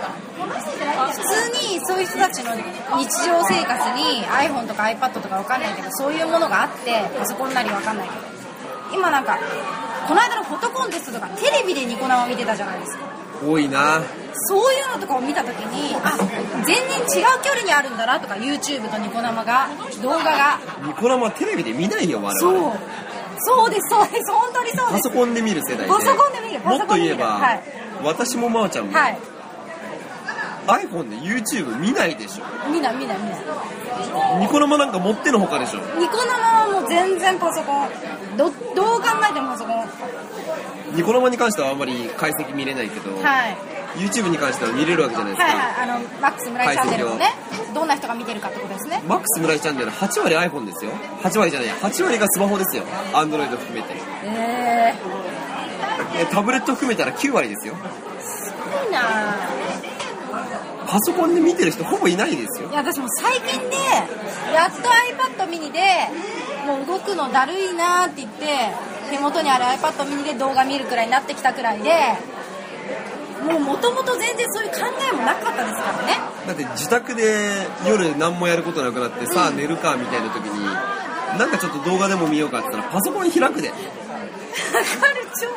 [1.11, 8.21] 普通にそういう人たちの日常生活に iPhone とか iPad とかわかんないけどそういうものがあってパソコンなりわかんないけど
[8.93, 9.37] 今なんか
[10.07, 13.05] この間のフォトコンテストとかテレビでニコ生見てたじゃないですか
[13.45, 14.01] 多いな
[14.47, 16.17] そういうのとかを見た時にあ
[16.65, 19.69] 全然違う距離にあるんだなとか YouTube とニコ生が
[20.01, 22.39] 動画がニコ生はテレビで見ないよ、我々。
[22.39, 22.73] そう
[23.43, 24.31] そうですそうです。
[24.31, 25.03] 本当にそうです。
[25.03, 25.87] パソコンで見る世代で。
[25.87, 27.15] パソコンで見るパもっとソコンで見る。
[27.17, 27.63] 言えば、はい。
[28.03, 29.17] 私もまおちゃんも、はい。
[30.67, 32.69] iPhone で YouTube 見ないでしょ。
[32.69, 33.39] 見ない見ない見ない。
[34.39, 35.79] ニコ生なんか持ってのほかでしょ。
[35.99, 37.89] ニコ生はもう全然パソコン
[38.37, 39.77] どどう考えてもパソコン。
[39.77, 39.87] は
[40.93, 43.57] ニコ生に関してはあんまり解析見れないけど、いはい
[43.95, 45.53] YouTube に関しては見れるわけじゃないですか。
[45.57, 47.33] はいあのマックス村井チャンネルをね
[47.73, 50.91] どんな人が見てるかってことですねマックス村井チャンネル8割 iPhone ですよ。
[51.21, 52.83] 8割じゃない、8割がスマホですよ。
[53.13, 53.95] Android 含めて。
[54.25, 54.93] え
[56.21, 57.73] えタブレット含めたら9割ですよ。
[57.75, 59.01] ー、すごいな
[60.87, 62.73] パソコンで見てる人ほぼいないですよい。
[62.73, 63.75] や私も最近で
[64.53, 64.89] やっと
[65.39, 65.79] iPad mini で
[66.65, 68.45] もう動くのだるいなって言って
[69.09, 71.91] 手元にある iPad mini で動画見るくらいになってきたくらいで
[73.43, 74.77] もうもともと全然そういう考
[75.11, 76.19] えもなかったですからね。
[76.47, 77.49] だって自宅で
[77.87, 80.63] 夜何もやることなくなってさあ寝るかみたいな時に
[81.39, 83.69] なんかちょっと動画でも見ようかって言ったらパソコン開くで。
[83.69, 83.79] わか
[85.07, 85.47] る超。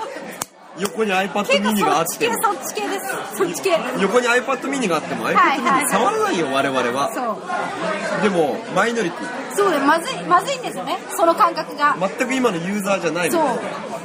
[0.77, 3.37] 横に iPad 結構 mini があそってもそっち系です。
[3.37, 3.79] そっち系。
[4.01, 5.85] 横に iPad mini があっても iPad はいはい。
[5.85, 7.13] mini 触らないよ我々は。
[7.13, 8.23] そう。
[8.23, 9.57] でもマイノリティ。
[9.57, 10.99] そうでまずいまずいんですよね。
[11.17, 11.97] その感覚が。
[12.19, 13.45] 全く今のユーザーじゃないそう。
[13.45, 13.59] の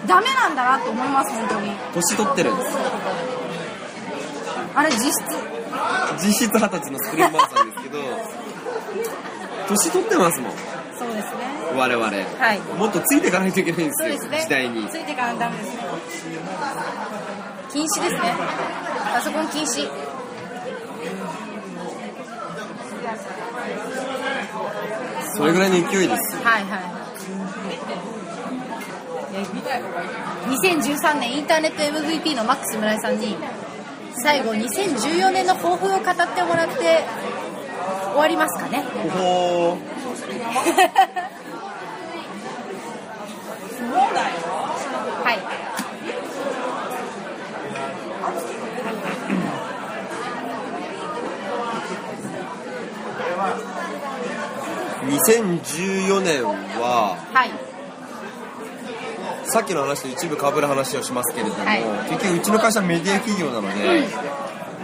[0.07, 1.71] ダメなんだなって思います本当に。
[1.93, 2.77] 年取ってるんです
[4.79, 5.21] あれ実質？
[6.25, 7.99] 実質二十歳のスクリーンマンさんですけど
[9.67, 10.51] 年取ってますもん。
[10.97, 11.31] そうですね。
[11.75, 12.05] 我々。
[12.05, 12.11] は
[12.53, 12.59] い。
[12.77, 14.39] もっとついていかないといけないんですよそうですね。
[14.41, 14.87] 時代に。
[14.87, 15.79] ついていかないとダメですね
[17.73, 18.33] 禁止ですね。
[19.13, 19.89] パソコン禁止。
[25.35, 26.37] それぐらいの勢いです。
[26.41, 26.99] はいはい。
[30.47, 33.37] 2013年インターネット MVP のマックス村井さんに
[34.21, 35.99] 最後2014年の抱負を語っ
[36.35, 37.05] てもらって
[38.11, 38.83] 終わりますかね。
[45.23, 45.39] はい。
[55.09, 57.68] 2014年ははい
[59.49, 61.83] さっきの話と一部被る話をしますけれども、はい。
[62.09, 64.07] 結局うちの会社はメディア企業なので、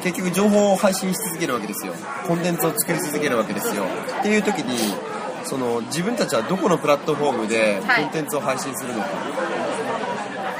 [0.03, 1.93] 結局情報を配信し続けるわけですよ。
[2.27, 3.83] コンテンツを作り続けるわけですよ。
[4.19, 4.93] っていう時に
[5.43, 8.03] その自分たちはどこのプラットフォームではい。
[8.03, 9.07] コンテンツを配信するのか、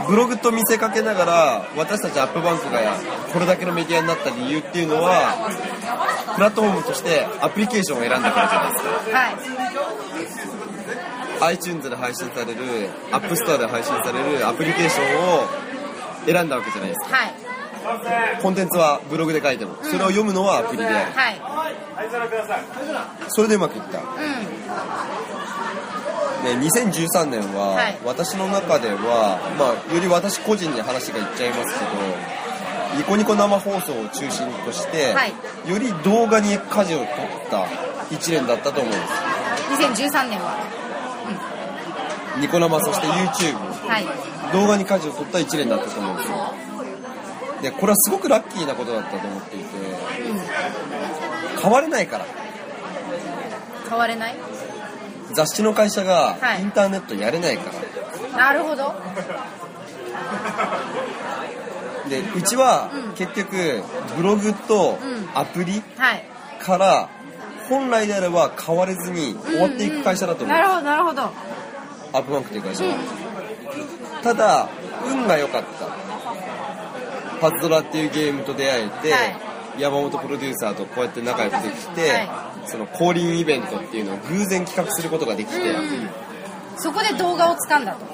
[0.08, 2.80] ブログと見せかけながら私たちアップバンクが
[3.34, 5.50] これだけのメディアになった理由っていうのは
[6.36, 10.48] プラットフォームとしてアプリケーションを選んだからじゃないですか。
[10.48, 10.55] はい
[11.41, 15.06] iTunes で配信される App Store で配信されるアプリケーション
[15.39, 15.43] を
[16.26, 17.15] 選んだわけじゃないですか。
[17.15, 17.34] はい。
[18.41, 19.76] コンテンツはブログで書いても。
[19.84, 20.88] それを読むのはアプリで。
[20.88, 21.39] あるはい。
[23.30, 23.80] それでうまくい。
[23.80, 24.06] ったうん
[26.43, 27.98] で2013年は、はい。
[28.06, 31.21] 私の中では、まあ、より私個人に話がい。
[31.21, 31.50] っちゃい。
[31.52, 31.91] ますけど
[32.98, 35.34] ニコニコ生放送を中心として、はい。
[35.69, 37.08] より動画に舵を取っ
[37.50, 37.67] た
[38.12, 39.13] 1年だったと思うんです
[39.84, 40.85] 2013年は
[42.39, 43.56] ニコ生そして YouTube
[43.88, 44.06] はい。
[44.54, 46.54] 動画に舵を取った1年だったと思うんですよ。
[47.62, 49.65] でこれはすごくラッキーなことだったと思っていて。
[51.62, 52.26] 変われないから。
[53.89, 54.36] 変われない？
[55.34, 56.62] 雑誌の会社がはい。
[56.62, 57.71] インターネットやれないか
[58.32, 58.93] ら、なるほど。
[62.10, 63.13] でうちはうん。
[63.13, 63.84] 結局
[64.17, 65.30] ブログとうん。
[65.34, 66.24] アプリはい。
[66.60, 67.10] から
[67.67, 71.32] 本来であれば変われずに終わっていく会社だと思う、なるほどなるほど
[72.15, 72.84] アップバンクという会社
[74.23, 74.69] ただ
[75.06, 76.06] 運が良かった。
[77.41, 79.82] パズドラっていうゲームと出会えて、はい。
[79.82, 86.10] 山本プロデューサーとこうやって仲良くできて、はその降臨イベントっていうのを偶然企画することができて、うん
[86.78, 88.06] そこで動画を掴んだと。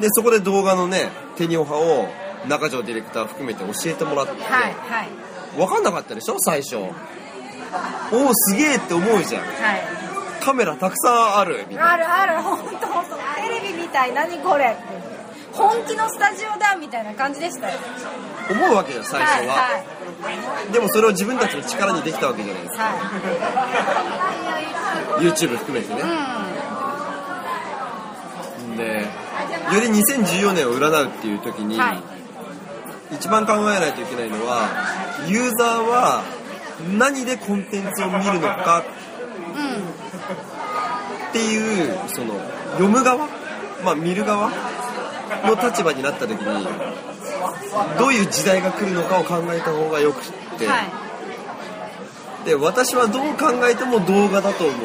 [0.00, 2.08] でそこで動画のね手にオハを
[2.48, 5.08] 中条ディレクター含めて教えてもらって、はいはい。
[5.56, 6.76] 分かんなかったでしょ最初。
[6.76, 9.42] おおすげえって思うじゃん。
[9.42, 10.05] はい
[10.46, 11.66] カメラたくさんある。
[11.68, 12.40] みたいなあるある。
[12.40, 13.16] 本当本当。
[13.42, 14.14] テレビみたい。
[14.14, 14.76] 何これ。
[15.52, 17.80] 本気のスタジオだみたいな感じでしたよ。
[18.48, 19.82] 思うわけよ最初は、は
[20.70, 22.84] いでもそれを自分たちの力にできたわけじゃないですか。
[22.84, 22.92] は
[25.20, 26.00] YouTube 含めてね。
[26.00, 26.46] いは
[28.74, 29.08] いで
[29.74, 31.98] より2014年を占うっていう時に、はい。
[33.16, 34.68] 一番考えないといけないのは
[35.26, 36.22] ユーザーは
[36.96, 38.84] 何でコンテンツを見るのか。
[39.56, 39.95] うん
[41.36, 42.32] っていうその
[42.72, 43.28] 読む側
[43.84, 44.50] まあ見る側
[45.44, 46.66] の立場になった時に
[47.98, 52.46] どういう時代が来るのかを考えた方がよくって、はい。
[52.46, 54.78] で私はどう考えても動画だと思う。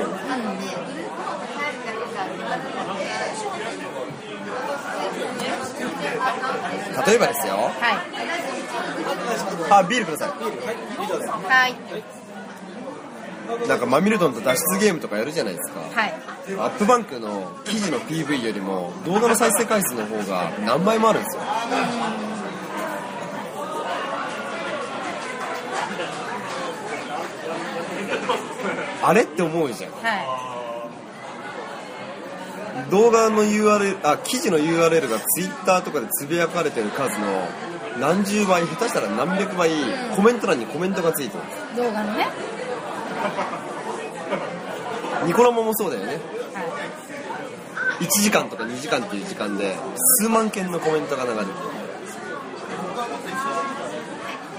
[7.07, 7.53] 例えばですよ。
[7.53, 8.11] はい。
[9.71, 11.71] あビールくださはい。
[11.71, 15.79] いなんかマミルトンと脱出ゲームとかやるじゃないですか。
[15.79, 21.41] はいアップバンクの記事の PV よりも動画の再生回数の方が何倍もあるんですよ。
[29.04, 29.91] あれって思うじゃん。
[29.91, 29.97] は
[32.89, 37.47] 動画の URL あ記事の URL が Twitter とかでつぶやかれてる数の
[37.99, 39.69] 何十倍下手したら何百倍
[40.15, 41.43] コメント欄にコメントがついてる。
[41.84, 42.27] 動画のね
[45.25, 46.13] ニコラモもそうだよね。
[46.13, 46.19] は
[47.99, 49.75] 1時間とか2時間っていう時間で
[50.19, 51.47] 数万件のコメントが流れてる。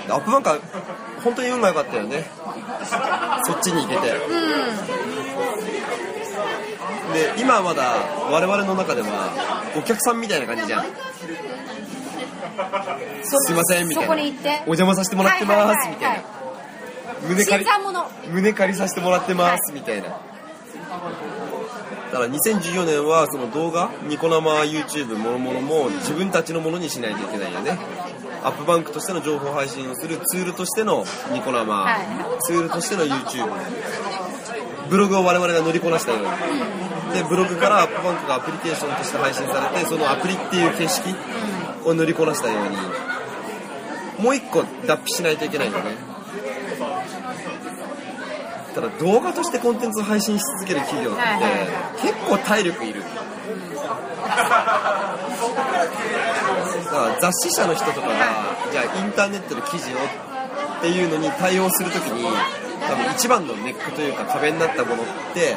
[0.09, 0.61] アップバンカー
[1.23, 2.25] 本当に運が良かったよね。
[3.45, 4.07] そっちに行けて。
[4.07, 4.19] いう
[7.11, 7.13] ん。
[7.13, 7.95] で今はまだ
[8.31, 10.85] 我々の中ではお客さんみたいな感じじゃん。
[13.25, 14.09] そすいませんみたいな。
[14.09, 14.49] そこに行って。
[14.67, 16.43] お邪魔させてもらってますみたいな。
[17.29, 17.71] 胸借り
[18.31, 20.32] 胸借りさせてもらってますみたいな
[22.13, 27.79] だから2014年はその動画ニコ生 YouTube もろもろも自分たちのものにしないといけないよね。
[28.45, 32.07] アップバンクとしての情報配信をするツールとしてのニコ生、はい。
[32.41, 33.49] ツールとしての YouTube
[34.91, 41.15] ブログを我々が乗りこなしたようにでブログからアップバンクがアプリケーションとして配信されてそのアプリっていう形式
[41.87, 42.77] を乗りこなしたように。
[44.23, 46.12] もう一個脱皮しないといけないよね
[48.75, 51.23] ただ動画としてコンテンツを配信し続ける企業って
[52.09, 53.03] 結構体力いる。
[53.03, 53.09] だ
[56.99, 58.15] から雑誌社の人とかが
[58.71, 59.97] じゃあインターネットで記事を
[60.79, 62.25] っていうのに対応するときに
[62.87, 65.57] 多分一番のネックというか壁になったものって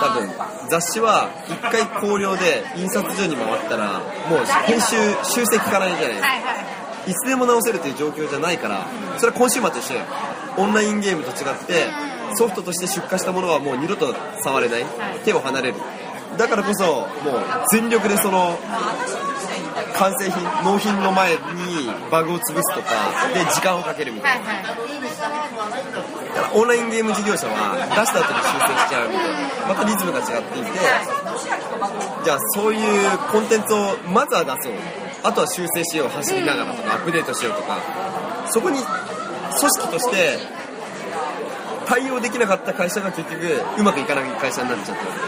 [0.00, 0.28] 多分
[0.68, 6.28] 雑誌は一回考慮で印刷所に回ったらもう編集修正効かないじゃないですか。
[7.06, 8.84] いつでも直せるという状況じゃないから
[9.18, 10.00] それはコンシューマーとして
[10.56, 11.86] オンラインゲームと違って
[12.36, 14.14] ソフトとして出荷したものはもう二度と
[14.44, 14.84] 触れない。
[15.24, 15.74] 手を離れる。
[16.36, 17.06] だからこそもう
[17.72, 18.58] 全力でその
[19.94, 21.38] 完成品納品の前に
[22.10, 22.92] バグを潰すとか
[23.32, 24.46] で時間をかけるみたいな。
[24.46, 24.64] はいはい。
[26.34, 29.68] だからオンラインゲーム事業者は出した後に修正しちゃうみたいな。
[29.68, 30.70] またリズムが違っていて
[32.24, 34.72] じゃあそういうコンテンツをまずは出そう。
[35.22, 37.78] あとは修正しよう走りながらとかアップデートしようとか。
[38.50, 38.86] そこに組
[39.58, 40.38] 織として
[41.86, 45.20] 対応できなかった会社が結局うまくいかない会社になっちゃったわけ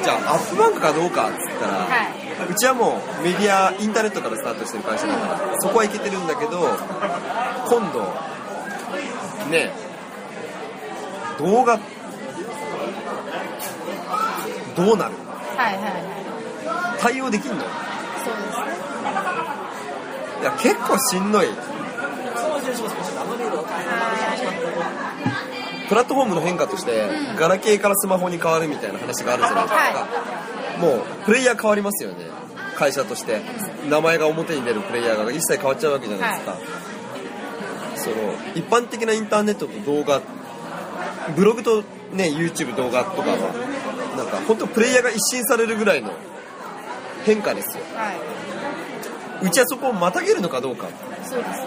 [0.00, 0.04] で。
[0.04, 6.78] じゃあアップバンクかどうかっつったら、はうちはもうメディアインターネットからスタートしてる会社だからそこはいけてるんだけど
[7.68, 8.06] 今度
[9.50, 9.72] ね
[11.38, 11.80] 動画
[14.76, 15.14] どうなる？
[15.56, 15.88] はいはいは
[16.96, 17.00] い。
[17.00, 17.64] 対応できんのいそ
[18.30, 20.44] うですね。
[20.44, 21.48] や結構しんどい
[25.88, 27.36] プラットフォームの変化として、うん。
[27.36, 30.06] ガラケーからスマホに変わるみたいな話があるじゃないですか、
[30.80, 32.26] もうプレイヤー変わりますよね。
[32.76, 33.40] 会社として。
[33.88, 36.56] 名前が表に出るプレイヤーが一切変わっちゃうわけじゃないですか、
[37.96, 38.16] その
[38.54, 40.20] 一般的なインターネットと動画
[41.34, 41.82] ブログと
[42.12, 43.36] ね YouTube 動画とかは
[44.16, 46.12] なんか本当プレイヤーが一新されるぐらいの
[47.24, 47.84] 変化ですよ。
[47.94, 48.16] はい。
[49.46, 50.88] うちはそこをまたげるのかどうか。
[51.24, 51.66] そうですね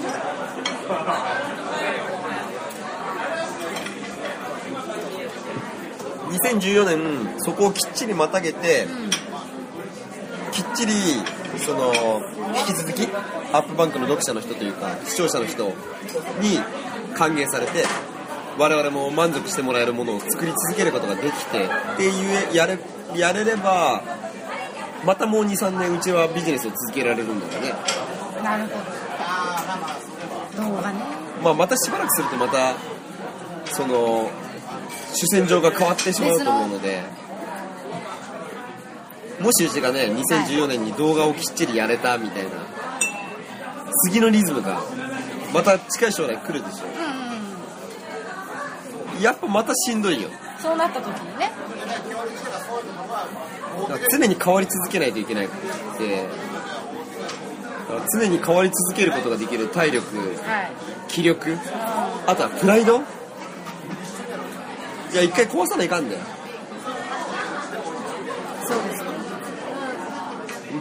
[6.32, 9.12] 2014年そこをきっちりまたげてうん。
[10.52, 10.94] きっちり
[11.58, 11.94] その
[12.60, 13.08] 引き続き
[13.54, 16.60] アップバンクの読者の人というか視聴者の人に
[17.16, 17.86] 還元されて
[18.58, 22.78] 我々も満足してもらえるものを作り続けることができてっていうやれ
[23.16, 24.02] やれれば
[25.06, 27.74] またもう23年うちはビジネスを続けられるんだよね、
[28.44, 28.70] なるほ
[30.62, 30.70] ど。
[30.70, 31.00] 動画ね
[31.42, 32.76] まあ、またしばらくするとまた
[33.66, 34.30] その
[35.14, 37.04] 主戦場が変わってしまうと思うので
[39.40, 42.50] もしうちがね2014年に動画をきっちりやれたみたいな
[44.08, 44.82] 次のリズムが
[45.54, 46.86] また近い将来来るでしょ
[49.20, 49.24] う。
[49.24, 50.30] やっぱまたしんどいよ。
[50.58, 51.52] そうなった時にね。
[54.12, 56.28] 常に変わり続けないといけないって
[58.14, 60.72] 常に変わり続けることができる体力はい。
[61.08, 61.60] 気力う
[62.28, 63.02] あとはプライド
[65.12, 66.24] いや一回壊さないかんだよん
[68.66, 68.96] そうで。
[68.96, 69.10] すね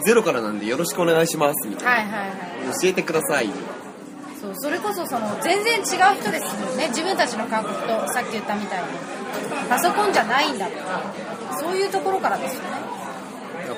[0.05, 1.91] ゼロからなんでよろしくお願いしますみたいな。
[1.91, 2.35] はいはいは
[2.73, 2.81] い。
[2.81, 3.51] 教えてください。
[4.41, 5.85] そうそれこそその全然違う
[6.21, 6.89] 人ですよね。
[6.89, 8.89] 自分たちの感覚とさっき言ったみたいに。
[9.69, 11.03] パソコンじゃないんだとか。
[11.61, 12.69] そういうところからですよね。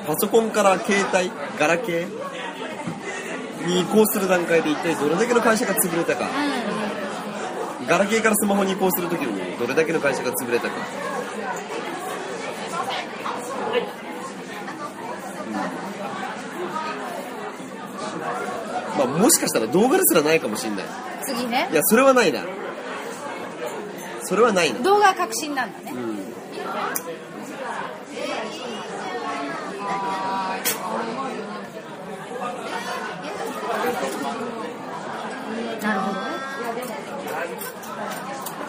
[0.07, 6.27] パソコンから携帯ガラケーに移行する段階で一体どれだけの会社が潰れたか。
[6.27, 6.29] う
[7.89, 10.75] ガラケーからスマホに移行するときにどれだけの会社が潰れたか。
[18.99, 20.85] まあもしかしたら動画ですらないかもしれない。
[20.85, 20.87] ん
[21.25, 21.69] 次ね。
[21.73, 22.45] いやそれはないな。
[24.23, 24.81] それはないな。
[24.81, 25.93] 動画は革新なんだね。
[25.93, 26.23] うん。
[35.83, 36.22] なるほど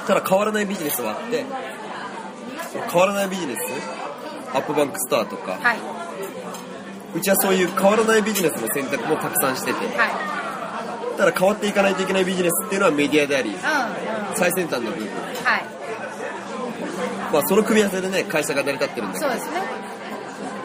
[0.03, 1.45] ねただ変わらないビジネスはあって
[2.91, 3.59] 変わらないビジネス？
[4.53, 5.53] アップバンクスターとか。
[5.53, 5.77] はい。
[7.15, 9.79] うちはそういう変わらないビジネスの選択もたくさんしてて。
[9.97, 10.09] は
[11.17, 13.63] ただ変わっていかないといけないビジネスっていうのはメディアでありいうんうん。
[14.35, 15.07] 最先端の部分。
[15.07, 15.63] はい。
[17.31, 19.31] まあその組み合わせでね会社が成り立ってるんだけど。
[19.31, 19.61] そうですね。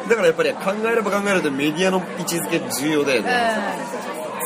[0.09, 3.27] だからやっぱり考えれば考えるとメディアの位置づけ重要だようん。
[3.27, 3.33] ね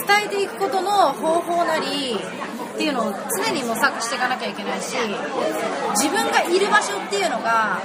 [0.07, 2.19] 伝えていくことの方法なり
[2.75, 4.97] っていうのを常に模索していかなきゃいけないし
[5.97, 7.79] 自分がいる場所っていうのが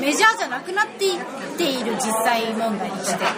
[0.00, 1.20] メジャーじゃなくなっていっ
[1.58, 3.24] ている実際問題にして。
[3.24, 3.34] だか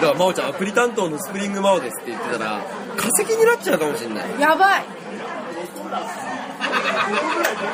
[0.00, 2.60] ら真央ちゃんアプリ担当のスプリングマオですって言ってたら
[2.96, 4.40] 化石になっちゃうかもしれない。
[4.40, 4.84] やばい。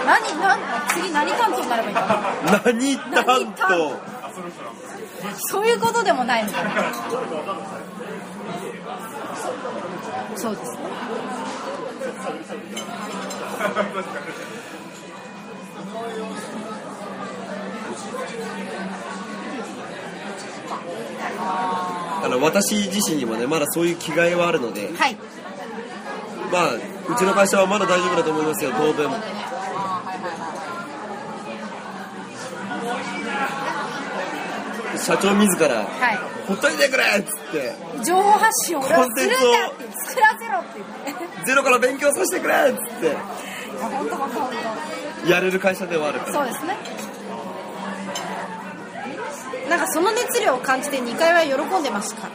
[0.07, 0.59] 何何
[0.91, 2.03] 次何担当になればいいの
[2.65, 3.97] 何担当？
[5.49, 6.71] そういうことでもないのかな。
[10.37, 10.73] そうです。
[10.73, 10.82] ね
[22.25, 25.17] あの私自身にもねまだそういう気概はあるのではい。
[26.53, 26.81] まあう
[27.17, 29.11] ちの会社はまだ大丈夫だと思いますよ当分。
[34.99, 36.19] 社長自らはい。
[36.47, 41.47] ほっといてくれっつって情報発信を俺はするって作らせろって言って。
[41.47, 43.01] ゼロから勉強させてくれっつっ
[45.29, 46.33] やれる会社ではあるから。
[46.33, 46.77] そうですね。
[49.69, 52.29] なんかその熱量を感じて2階は喜んでますか？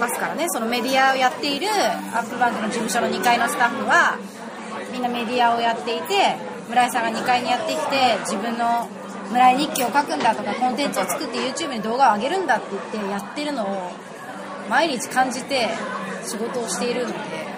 [0.00, 0.46] ますからね。
[0.48, 4.18] そのメディアをやっているアップバンクの事務所の2階のスタッフは
[4.92, 6.36] みんなメディアをやっていて
[6.68, 8.88] 村井さんが2階にやってきて自分の
[9.30, 13.92] 村井日記を書くんだとかコンテンツを作って YouTube に動画を上げるんだって言ってやってるのを
[14.68, 15.68] 毎日感じて
[16.26, 17.51] 仕事をしているので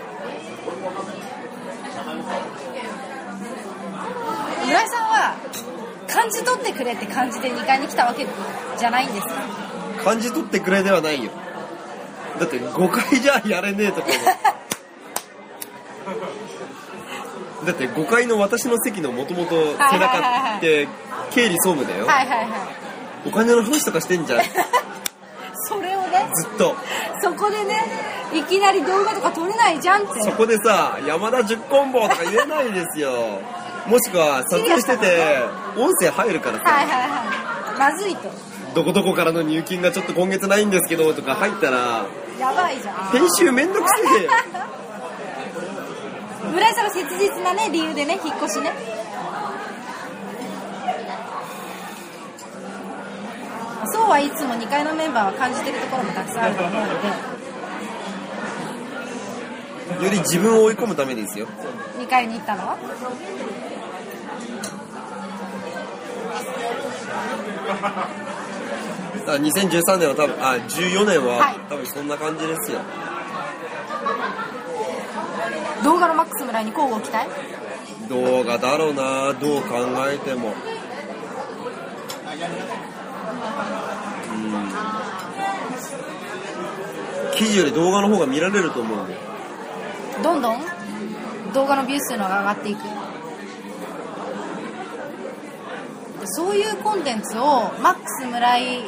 [4.75, 5.37] 村井さんは
[6.09, 8.27] 感じ取ってくれって感じで2階に来たわけ
[8.77, 9.35] じゃないんですか？
[10.03, 11.31] 感じ取ってくれではないよ。
[12.41, 14.09] だって5回じゃやれねえとか
[17.65, 19.55] だって5階の私の席のもともと
[19.91, 20.19] 背中
[20.59, 20.89] って
[21.31, 22.07] 経理総務だよ。
[22.07, 22.49] はいはいはい
[23.27, 24.43] お金の話とかしてんじゃん。
[24.43, 24.51] ず
[25.71, 26.77] それをねっと。
[27.23, 27.77] そこでね
[28.35, 30.21] いきなり動画とか撮れないじゃんって。
[30.25, 33.39] そこでさ山田10コンボとか言えないですよ
[33.87, 35.43] もしくは撮影してて
[35.77, 36.65] 音声入るからさ。
[36.65, 37.23] はいはいは
[37.77, 37.79] い。
[37.79, 38.31] まずいと。
[38.75, 42.07] どこどこからの入金がちょっと今月ないんですけどとか入ったら
[42.41, 42.95] やばいじゃん。
[43.13, 44.25] 編集めんどくせえ。
[44.25, 44.31] よ
[46.53, 48.73] 村井さんは切実なね理由でね引っ越しね。
[53.93, 57.09] そうはいつも2階のメンバーは感じてるところもたくさんあると思うので。
[60.05, 61.47] より自分を追い込むためですよ。
[61.99, 62.67] 2階に行ったの？
[62.67, 62.77] は
[66.35, 66.41] だ
[69.27, 71.57] から2013年は多分あ14年は、はい。
[71.69, 72.81] 多分そんな感じですよ。
[75.83, 77.29] 動画のマックス村井に交互期待？
[78.09, 79.77] 動画だろうなどう考
[80.11, 80.49] えても。
[80.49, 80.53] う
[87.33, 87.35] ん。
[87.37, 88.99] 記事より動画の方が見られると思う
[90.23, 90.61] どんどん？
[91.53, 92.81] 動画のビュー数のが上がっていく
[96.27, 98.85] そういうコンテンツをマックス村井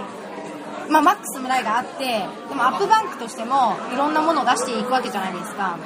[0.89, 5.79] まあマックス村井があってでもアップバンクとしてもいろんなものを出していくわけじゃないですか。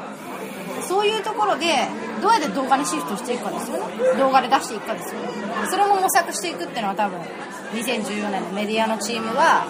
[0.89, 1.89] そういうところで
[2.21, 4.19] どうやって動画にシフトしていくかですよね。
[4.19, 5.29] 動画で出していくかですよね。
[5.71, 7.21] それも模索していくっていうのは多分
[7.75, 9.67] 2014年のメディアのチームは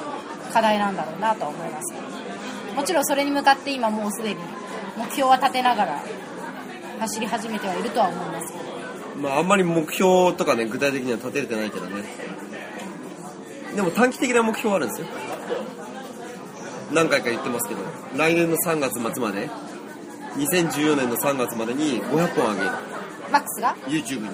[0.52, 1.94] 課題なんだろうなと思います。
[2.74, 4.36] もちろんそれに向かって今もうすでに
[4.96, 6.02] 目標は立てながら
[7.00, 8.59] 走り始めてはいるとは思います。
[9.20, 12.04] まああんまり目標とかね具体的には立てれてないけどね。
[13.74, 15.06] でも短期的な目標はあるんですよ。
[16.92, 17.82] 何回か言ってますけど
[18.16, 19.48] 来年の3月末まで
[20.36, 22.70] 2014年の3月までに500本あげる。
[23.30, 24.30] マックスが？YouTube に。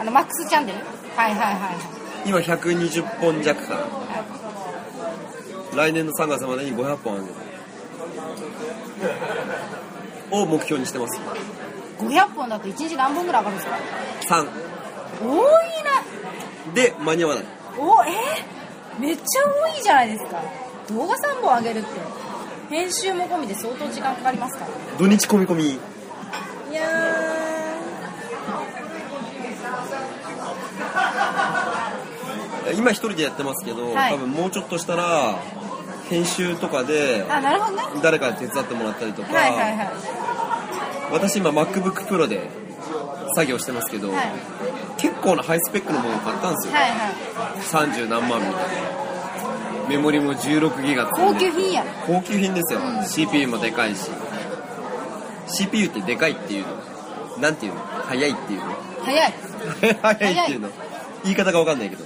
[0.00, 0.78] あのマックスチャンネル？
[1.16, 1.74] はいはいはいはい。
[2.28, 3.80] 今120本弱かな。
[5.76, 7.34] 来年の3月までに500本あげる。
[10.30, 11.18] を目標にしてます
[12.08, 13.64] 500本だと1日何本ぐらい上がるんで
[14.22, 14.48] すか？3
[15.22, 15.38] 多い
[15.84, 16.74] な。
[16.74, 17.44] で間に合わない。
[17.78, 19.00] おえー？
[19.00, 19.22] めっちゃ
[19.74, 20.40] 多いじゃないですか。
[20.88, 21.88] 動画3本上げるって。
[22.70, 24.64] 編集も込みで相当時間かかりますか？
[24.64, 25.64] ら土日込み込み。
[25.70, 25.76] い
[26.72, 26.82] や
[32.76, 34.12] 今一人でやってますけど、はい。
[34.12, 35.38] 多分もうちょっとしたら
[36.08, 37.24] 編集とかで
[38.02, 39.90] 誰かに手伝ってもらったりとか、はいはいはい
[41.12, 42.48] 私今 MacBookPro で
[43.34, 44.32] 作業してますけど、はい。
[44.98, 47.94] 結構なハイスペックのものを買ったんですよ、はいはい。
[47.94, 49.88] 30何万みたいな。
[49.88, 51.40] メモリも16ギガ高ね。
[51.40, 51.84] 級品や。
[52.06, 53.04] 高級品ですよ、うん。
[53.04, 54.10] CPU もでかいし。
[55.48, 56.66] CPU ってでかいっていう。
[56.66, 56.76] の
[57.40, 57.80] なんていうの？
[57.80, 58.66] 速いっていうの？
[59.04, 59.34] 早い。
[60.02, 60.68] 速いっていうの。
[61.24, 62.04] 言い方が分かんないけど、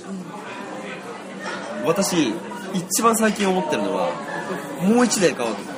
[1.85, 2.33] 私
[2.73, 4.11] 一番最近思ってるのは
[4.83, 5.75] もう一台買おうと。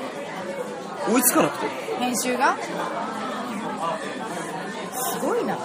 [1.13, 1.67] 追いつかなくて
[1.99, 2.57] 編集が？
[5.13, 5.57] すごいな。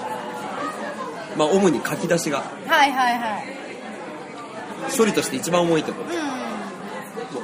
[1.37, 2.39] まあ主に書き出しが。
[2.39, 3.45] はいはいはい。
[4.97, 6.09] 処理として一番重いところ。
[6.09, 6.31] うん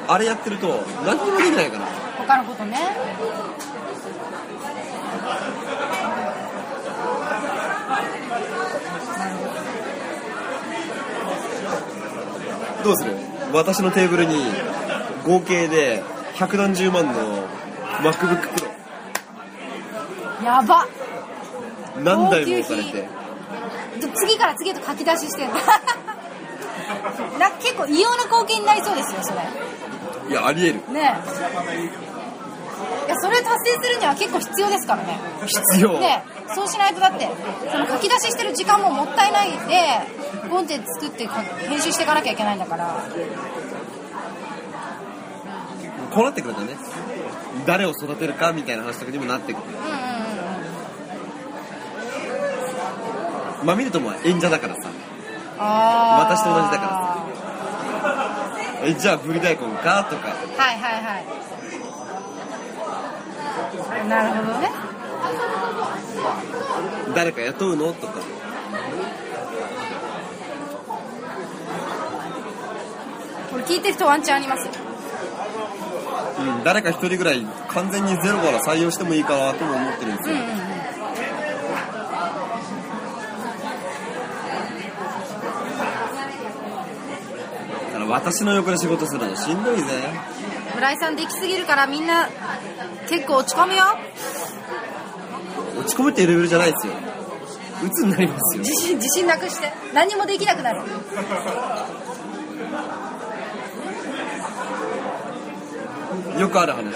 [0.10, 1.86] あれやってると何にもできないから。
[2.18, 2.78] 他のことね。
[12.84, 13.18] どうする？
[13.54, 14.36] 私のテーブルに
[15.26, 16.04] 合計で
[16.36, 17.14] 百何十万の
[18.00, 18.77] MacBookPro
[20.48, 20.88] やば。
[22.02, 22.92] 何台も置かれて。
[24.00, 25.44] で次から次へと書き出しして。
[25.44, 25.50] る
[27.38, 29.40] な結構異様な光景になりそうですよそれ。
[30.30, 30.76] いやありえる。
[30.94, 31.28] ねえ。
[33.08, 35.20] いやそれ達成するには結構必要ですからね。
[35.46, 36.54] 必要、ねえ。
[36.56, 37.30] そうしないとだって
[37.70, 39.58] その書き出ししてる時間ももったいないで
[40.50, 43.02] コンテンツ作ってか編集していかなきゃいけないんだから。
[46.14, 46.78] こうなってくるとね
[47.66, 49.64] 誰を育てるかみたいな話とかにもなってくる。
[49.68, 50.18] うんうんうん
[53.68, 54.90] まあ見るとも演者だからさ。
[55.60, 56.34] あー。
[56.34, 56.86] 私と同じだか
[58.82, 60.30] らえじゃあブリ大根かとか？
[60.30, 61.20] はいはいは
[64.06, 64.08] い。
[64.08, 64.70] なるほどね。
[67.14, 67.92] 誰か雇うの？
[67.92, 68.22] とか。
[73.52, 74.66] これ聞いてる人ワンチャンあります？
[74.68, 74.72] よ
[76.40, 80.36] うん、誰か一人ぐらい完全にゼロから採用してもいいかなとも思ってるんですよ。
[80.36, 80.77] うんうん
[88.08, 89.84] 私の横で仕事するのしんどいぜ。
[90.76, 92.30] 村井さんできすぎるからみんな
[93.10, 93.84] 結構落ち込むよ
[95.80, 96.94] 落ち込むっていうレベルじゃないですよ。
[97.84, 98.64] 鬱になりますよ。
[98.64, 100.82] 自信自信なくして何もできなくなる
[106.40, 106.94] よくある話。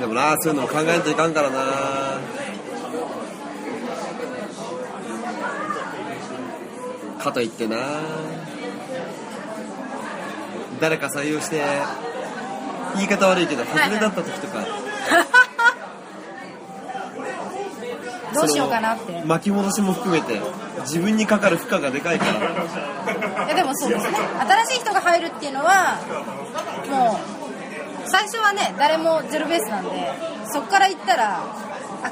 [0.00, 1.56] でもな、そういうのも考えんといかんからな。
[7.26, 7.76] かといってな。
[10.80, 11.64] 誰か採用して、
[12.94, 14.64] 言い方悪いけど、外れだった時とか、
[18.34, 19.22] どうしようかなって。
[19.24, 20.40] 巻き戻しも含めて、
[20.82, 22.32] 自分にかかる負荷がでかいから。
[23.46, 24.18] いやでもそうですね。
[24.66, 25.98] 新しい人が入るっていうのは
[26.90, 27.18] も
[28.04, 30.12] う最初はね誰もゼロベースなんで
[30.52, 31.40] そこから言ったら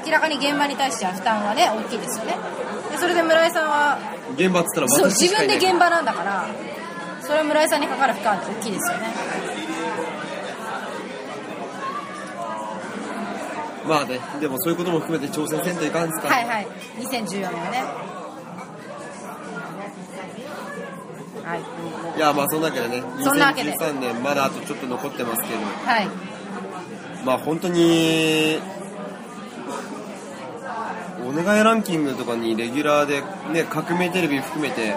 [0.05, 2.37] 明らかに現場に対しては負担はね大きいですよね。
[2.91, 6.47] でそれで村井さんは現場っつったらそう自分で現場なんだから
[7.21, 9.07] それは村井さんにかかる負荷って大きいですよね。
[13.87, 16.27] まあね、でもそういうことも含めて挑戦せんといかんすか。
[16.27, 16.67] はいはい。
[16.97, 17.83] 2014年はね。
[21.43, 22.17] はい。
[22.17, 23.71] いや、まあそんなわけでね、そんなわけで。
[23.73, 26.07] 2013年まだあとちょっと残ってますけど、はい。
[27.23, 28.74] まあ本当に、お
[31.35, 33.21] 願いランキングとかにレギュラーで、
[33.53, 34.95] ね、革命テレビ含めて、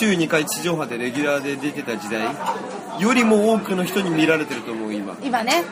[0.00, 2.22] 週2回地上波でレギュラーで出てた時代、
[2.98, 5.16] よりも多くの人に見られてると思う、今。
[5.22, 5.64] 今ね。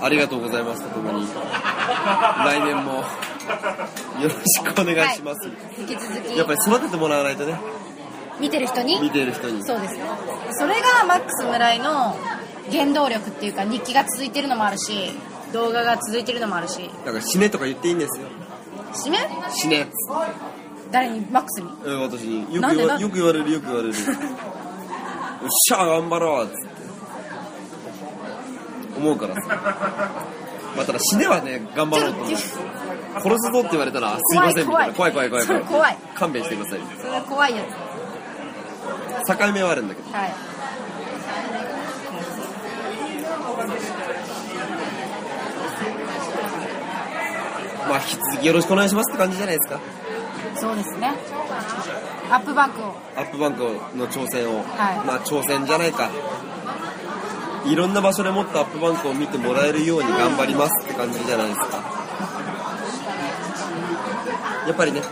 [0.00, 3.04] ありがとうございますとともに、来年もよ
[4.24, 5.48] ろしくお願いします。
[5.78, 6.36] 引き続き。
[6.36, 7.54] やっぱり育ててもらわないとね、
[8.40, 9.00] 見てる人に？
[9.00, 9.62] 見ている人に。
[9.64, 10.02] そうですね。
[10.50, 12.16] それがマックス村井の
[12.72, 15.12] 原動力っていうか日記が続いてるのもあるし
[15.52, 16.90] 動画が続いてるのもあるし。
[17.04, 18.26] だから死ねとか言っていいんですよ。
[18.94, 19.18] 締め？
[19.50, 19.88] 死ね。
[20.90, 21.68] 誰にマックスに？
[21.84, 22.54] うん私に。
[22.54, 23.94] よなんでなんでく言わよく言われるよく言われる。
[23.94, 23.96] よっ
[25.68, 26.58] しゃ頑張ろうっつって。
[28.98, 29.40] 思うからさ。
[30.76, 32.28] まあただ死ねはね頑張ろうと思う。
[32.28, 32.40] ちょっ
[33.22, 34.94] 殺すぞって言われたらすいませんみたいな。
[34.94, 35.30] 怖い怖い。
[35.30, 35.98] 怖いそれ怖い。
[36.14, 36.80] 勘弁してください。
[36.98, 37.62] それは怖いや
[39.28, 40.10] 境目はあるんだけど。
[40.10, 40.34] つはい
[47.92, 49.78] まあ引き続きよろしくお願いしますって感じじゃないですか。
[50.56, 51.12] そうですね。
[52.30, 52.94] アップバンクを。
[53.16, 53.62] アップバンク
[53.98, 55.06] の挑戦を、はい。
[55.06, 56.08] まあ挑戦じゃないか。
[57.66, 61.66] いろんな場所でもっとアップバンクを見てもらえるように頑張りますって感じじゃないですか。
[64.66, 65.02] やっぱりね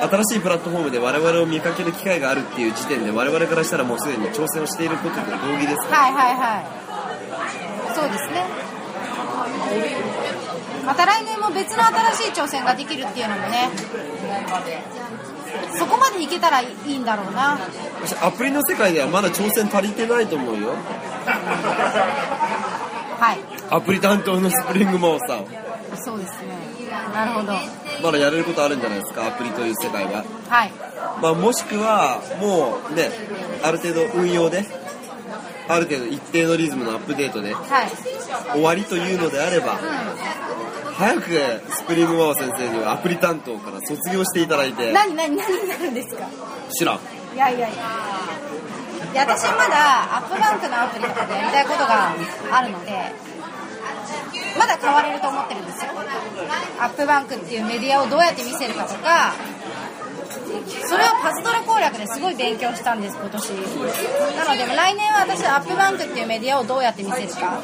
[0.00, 7.94] 新しいプラットフォームで我々を見かける機会があるっていう時点で我々からしたらもうすでに挑戦をしていることと同義ですはいはいはい。
[7.94, 8.68] そうですね
[10.88, 13.68] また来年も別の新しい挑戦ができるっていうのもね。
[15.78, 17.58] そこまでいけたらいいんだろうな。
[18.02, 20.70] 私アプリの世界ではまだ挑戦足りてないと思うよ。
[23.20, 23.38] はい。
[23.70, 25.46] アプリ担当のスプリングモーを
[25.96, 26.56] そうですね。
[27.12, 27.52] なるほど。
[28.02, 29.26] まだやれることあるんじゃないですか？
[29.26, 30.72] アプリという世界ははい。
[31.20, 33.10] まあ、もしくはもうね
[33.62, 34.64] ある程度運用で
[35.68, 37.88] ある程度一定のリズムのアップデートではい。
[38.52, 39.78] 終わりというのであれば
[40.98, 41.22] 早く
[41.70, 44.92] スプリングマオ先生にはアプリ担当から卒業していただいて。
[44.92, 46.28] 何何何になるんですか？
[46.76, 46.98] 知らん。
[47.34, 47.68] いやいやいや。
[49.12, 52.12] いや私はまだアップバンクのアプリとかでやりたいことが
[52.50, 52.92] あるので
[54.58, 55.92] まだ変われると思ってるんですよ。
[56.80, 59.34] アップバンクっていうメディアをどうやって見せるかとか
[60.86, 63.50] それをパズドラ攻略ですごい勉強したんです今年。
[64.36, 67.60] なので来年は私はアップバンクっていうメディアをどうやって見せるか。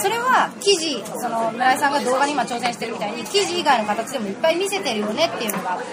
[0.00, 5.86] それは記事その村井さんが動画に今挑戦してるみたいに記事以外の形でもいっぱい見せてるよねっていうのがあって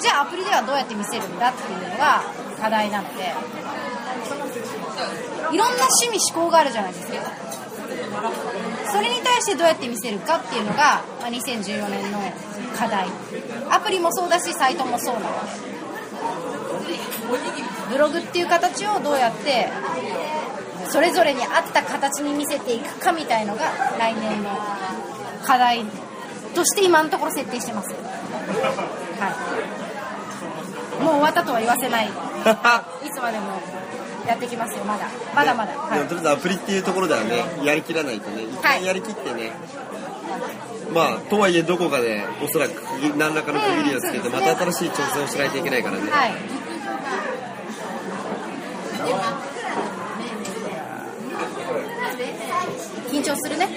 [0.00, 2.22] じゃあアプリではどうやって見せるんだっていうのが
[2.60, 3.34] 課題なので。
[5.50, 7.14] いろんな趣味思考があるじゃないですか。
[8.90, 12.18] それに対してどうやって見せるかっていうのが、まあ、2014年の
[12.76, 13.06] 課題。
[13.70, 15.20] アプリもそうだしサイトもそうな。
[15.20, 15.26] の
[16.86, 16.94] で
[17.90, 19.68] ブログっていう形をどうやって
[20.88, 24.50] それぞれに合った形に見せていくかみたいのが来年の
[25.44, 25.84] 課題
[26.54, 27.94] として今のところ設定してます。
[27.94, 27.96] は
[31.00, 31.02] い。
[31.02, 32.08] もう終わったとは言わせない。
[33.06, 33.60] いつまでも
[34.28, 35.08] やってきますよまだ。
[35.34, 38.62] まだまだ、はいでもとりあえずアプリっていうところではねやりきらないとね一はい。
[38.80, 39.52] 回やりきってね、
[40.92, 42.72] まあとはいえどこかでおそらく
[43.16, 46.32] 何らかの区切りをつけてまた新しい挑戦をしないといけないからね、はい。
[53.10, 53.68] 緊張するね。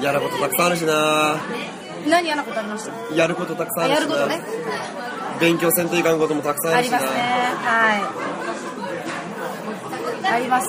[0.00, 1.36] やることたくさんあるしな。
[2.08, 3.14] 何嫌なことありました？
[3.14, 4.00] やることたくさんあるしな。
[4.00, 4.40] やることね
[5.42, 7.04] 勉強せんといかんこともたくさんあります。
[7.04, 8.02] ねはい
[10.34, 10.68] あります。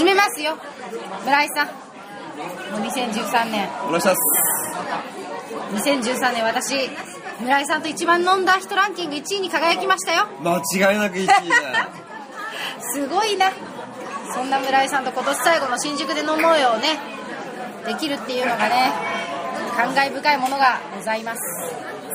[0.00, 0.56] 締めますよ。
[1.22, 1.66] 村井さん。
[1.66, 1.72] も
[2.78, 4.20] う2013年お願いします
[5.74, 6.90] 2013年私
[7.40, 10.26] 村井さんと一番飲んだ人ランキング1位に輝きましたよ。
[10.42, 11.90] 間違いなく1位だ。
[12.94, 13.52] すごいね
[14.32, 16.98] そんな村井さんと今年最後の新宿で飲もうよをね
[17.86, 18.92] できるっていうのがね
[19.76, 21.40] 感慨深いものがございます。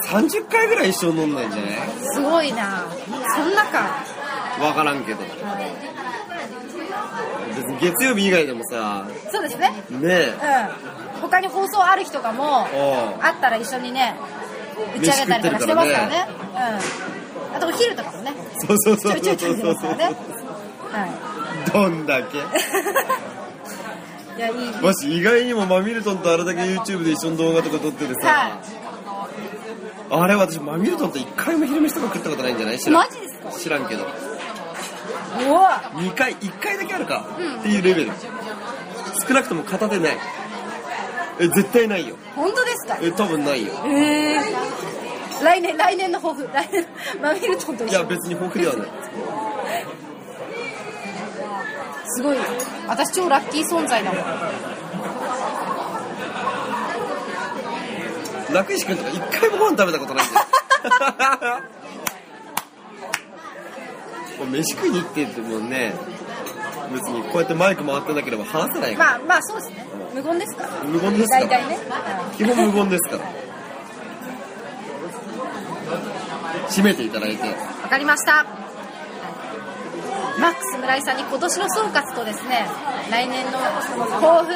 [0.07, 1.74] 30回ぐらい一緒に飲んだんじゃない？
[2.13, 2.86] すごいな。
[3.36, 4.03] そんなか。
[4.61, 5.20] わからんけど。
[7.55, 9.05] 別に月曜日以外でもさ。
[9.32, 9.72] そうですね。
[9.89, 10.34] ねえ。
[11.15, 11.22] うん。
[11.22, 12.65] 他に放送ある日とかも
[13.22, 14.15] あったら一緒にね
[14.97, 16.28] 打ち上げたりとかしてますからね。
[17.51, 17.55] うん。
[17.57, 18.34] あとお昼とかもね。
[18.59, 20.15] そうそうそうちょいちょいちょい出ますからね。
[20.91, 22.38] はどんだけ？
[22.38, 22.41] い
[24.39, 24.81] いやいい。
[24.81, 28.27] もし意外にもマミルトンとあれだけ YouTube で一緒に動画とか撮っててさ、
[30.09, 32.79] はあれ私マミルトンと一回も昼飯とか食ったことないんじゃない？
[32.79, 32.93] 知らん。
[32.95, 33.51] マジですか？
[33.51, 34.03] 知らんけど。
[34.03, 34.05] い
[35.47, 35.65] おお
[36.01, 37.59] 2回1回だけあるか、うん。
[37.59, 38.11] っていうレベル。
[39.27, 40.17] 少なくとも片手ない。
[41.41, 42.15] え絶対ないよ。
[42.35, 42.97] 本当ですか？
[43.01, 43.73] え多分ないよ。
[43.87, 44.39] へえ
[45.43, 46.49] 来年来年の抱負。
[46.53, 46.85] 来年
[47.21, 47.97] マミルトンと一緒。
[47.97, 48.87] いや別に豊富ではない
[52.20, 52.38] すごい
[52.86, 54.24] 私超ラッキー存在だもん。
[58.53, 60.26] 楽石君とか一回もご飯食べたことない
[64.51, 65.93] 飯食いに行ってってもうね。
[66.91, 69.86] 別にこうやってマイク回ってなければ話せないから、まあまあそうですね。
[70.13, 70.63] 無言ですか？
[70.63, 71.36] ら無言ですか？
[71.39, 71.78] ら大体ね。
[72.36, 73.24] 基本無言ですから。
[76.67, 77.47] 締めていただいて。
[77.47, 78.45] わかりました
[80.38, 82.67] マックス村井さんに今年の総括とですね
[83.09, 84.53] 来年の抱負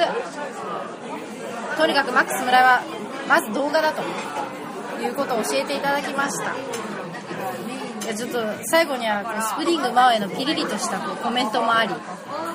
[1.78, 2.82] とにかくマックス村井は
[3.28, 4.04] まず動画だと
[5.02, 6.54] いうことを教えていただきました。
[8.04, 11.94] いやちょっと最後にはスプリングマオへのピリリとしたコメントもあり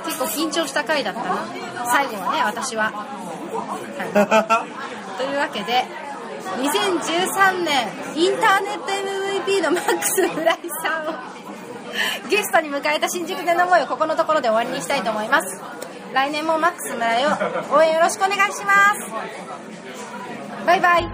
[0.04, 1.46] 結構緊張した回だったな。
[1.86, 5.86] 最後はね私は、はい、 というわけで
[6.56, 8.86] 2013年インターネット
[9.46, 11.14] MVP のマックス村井さんを
[12.30, 15.60] ゲストに迎えた新宿での思いをここのところで終わりにしたいと思います。
[16.12, 17.28] 来年もマックス村井を
[17.76, 19.10] 応援よろしくお願いします。
[20.66, 21.08] バイバイ。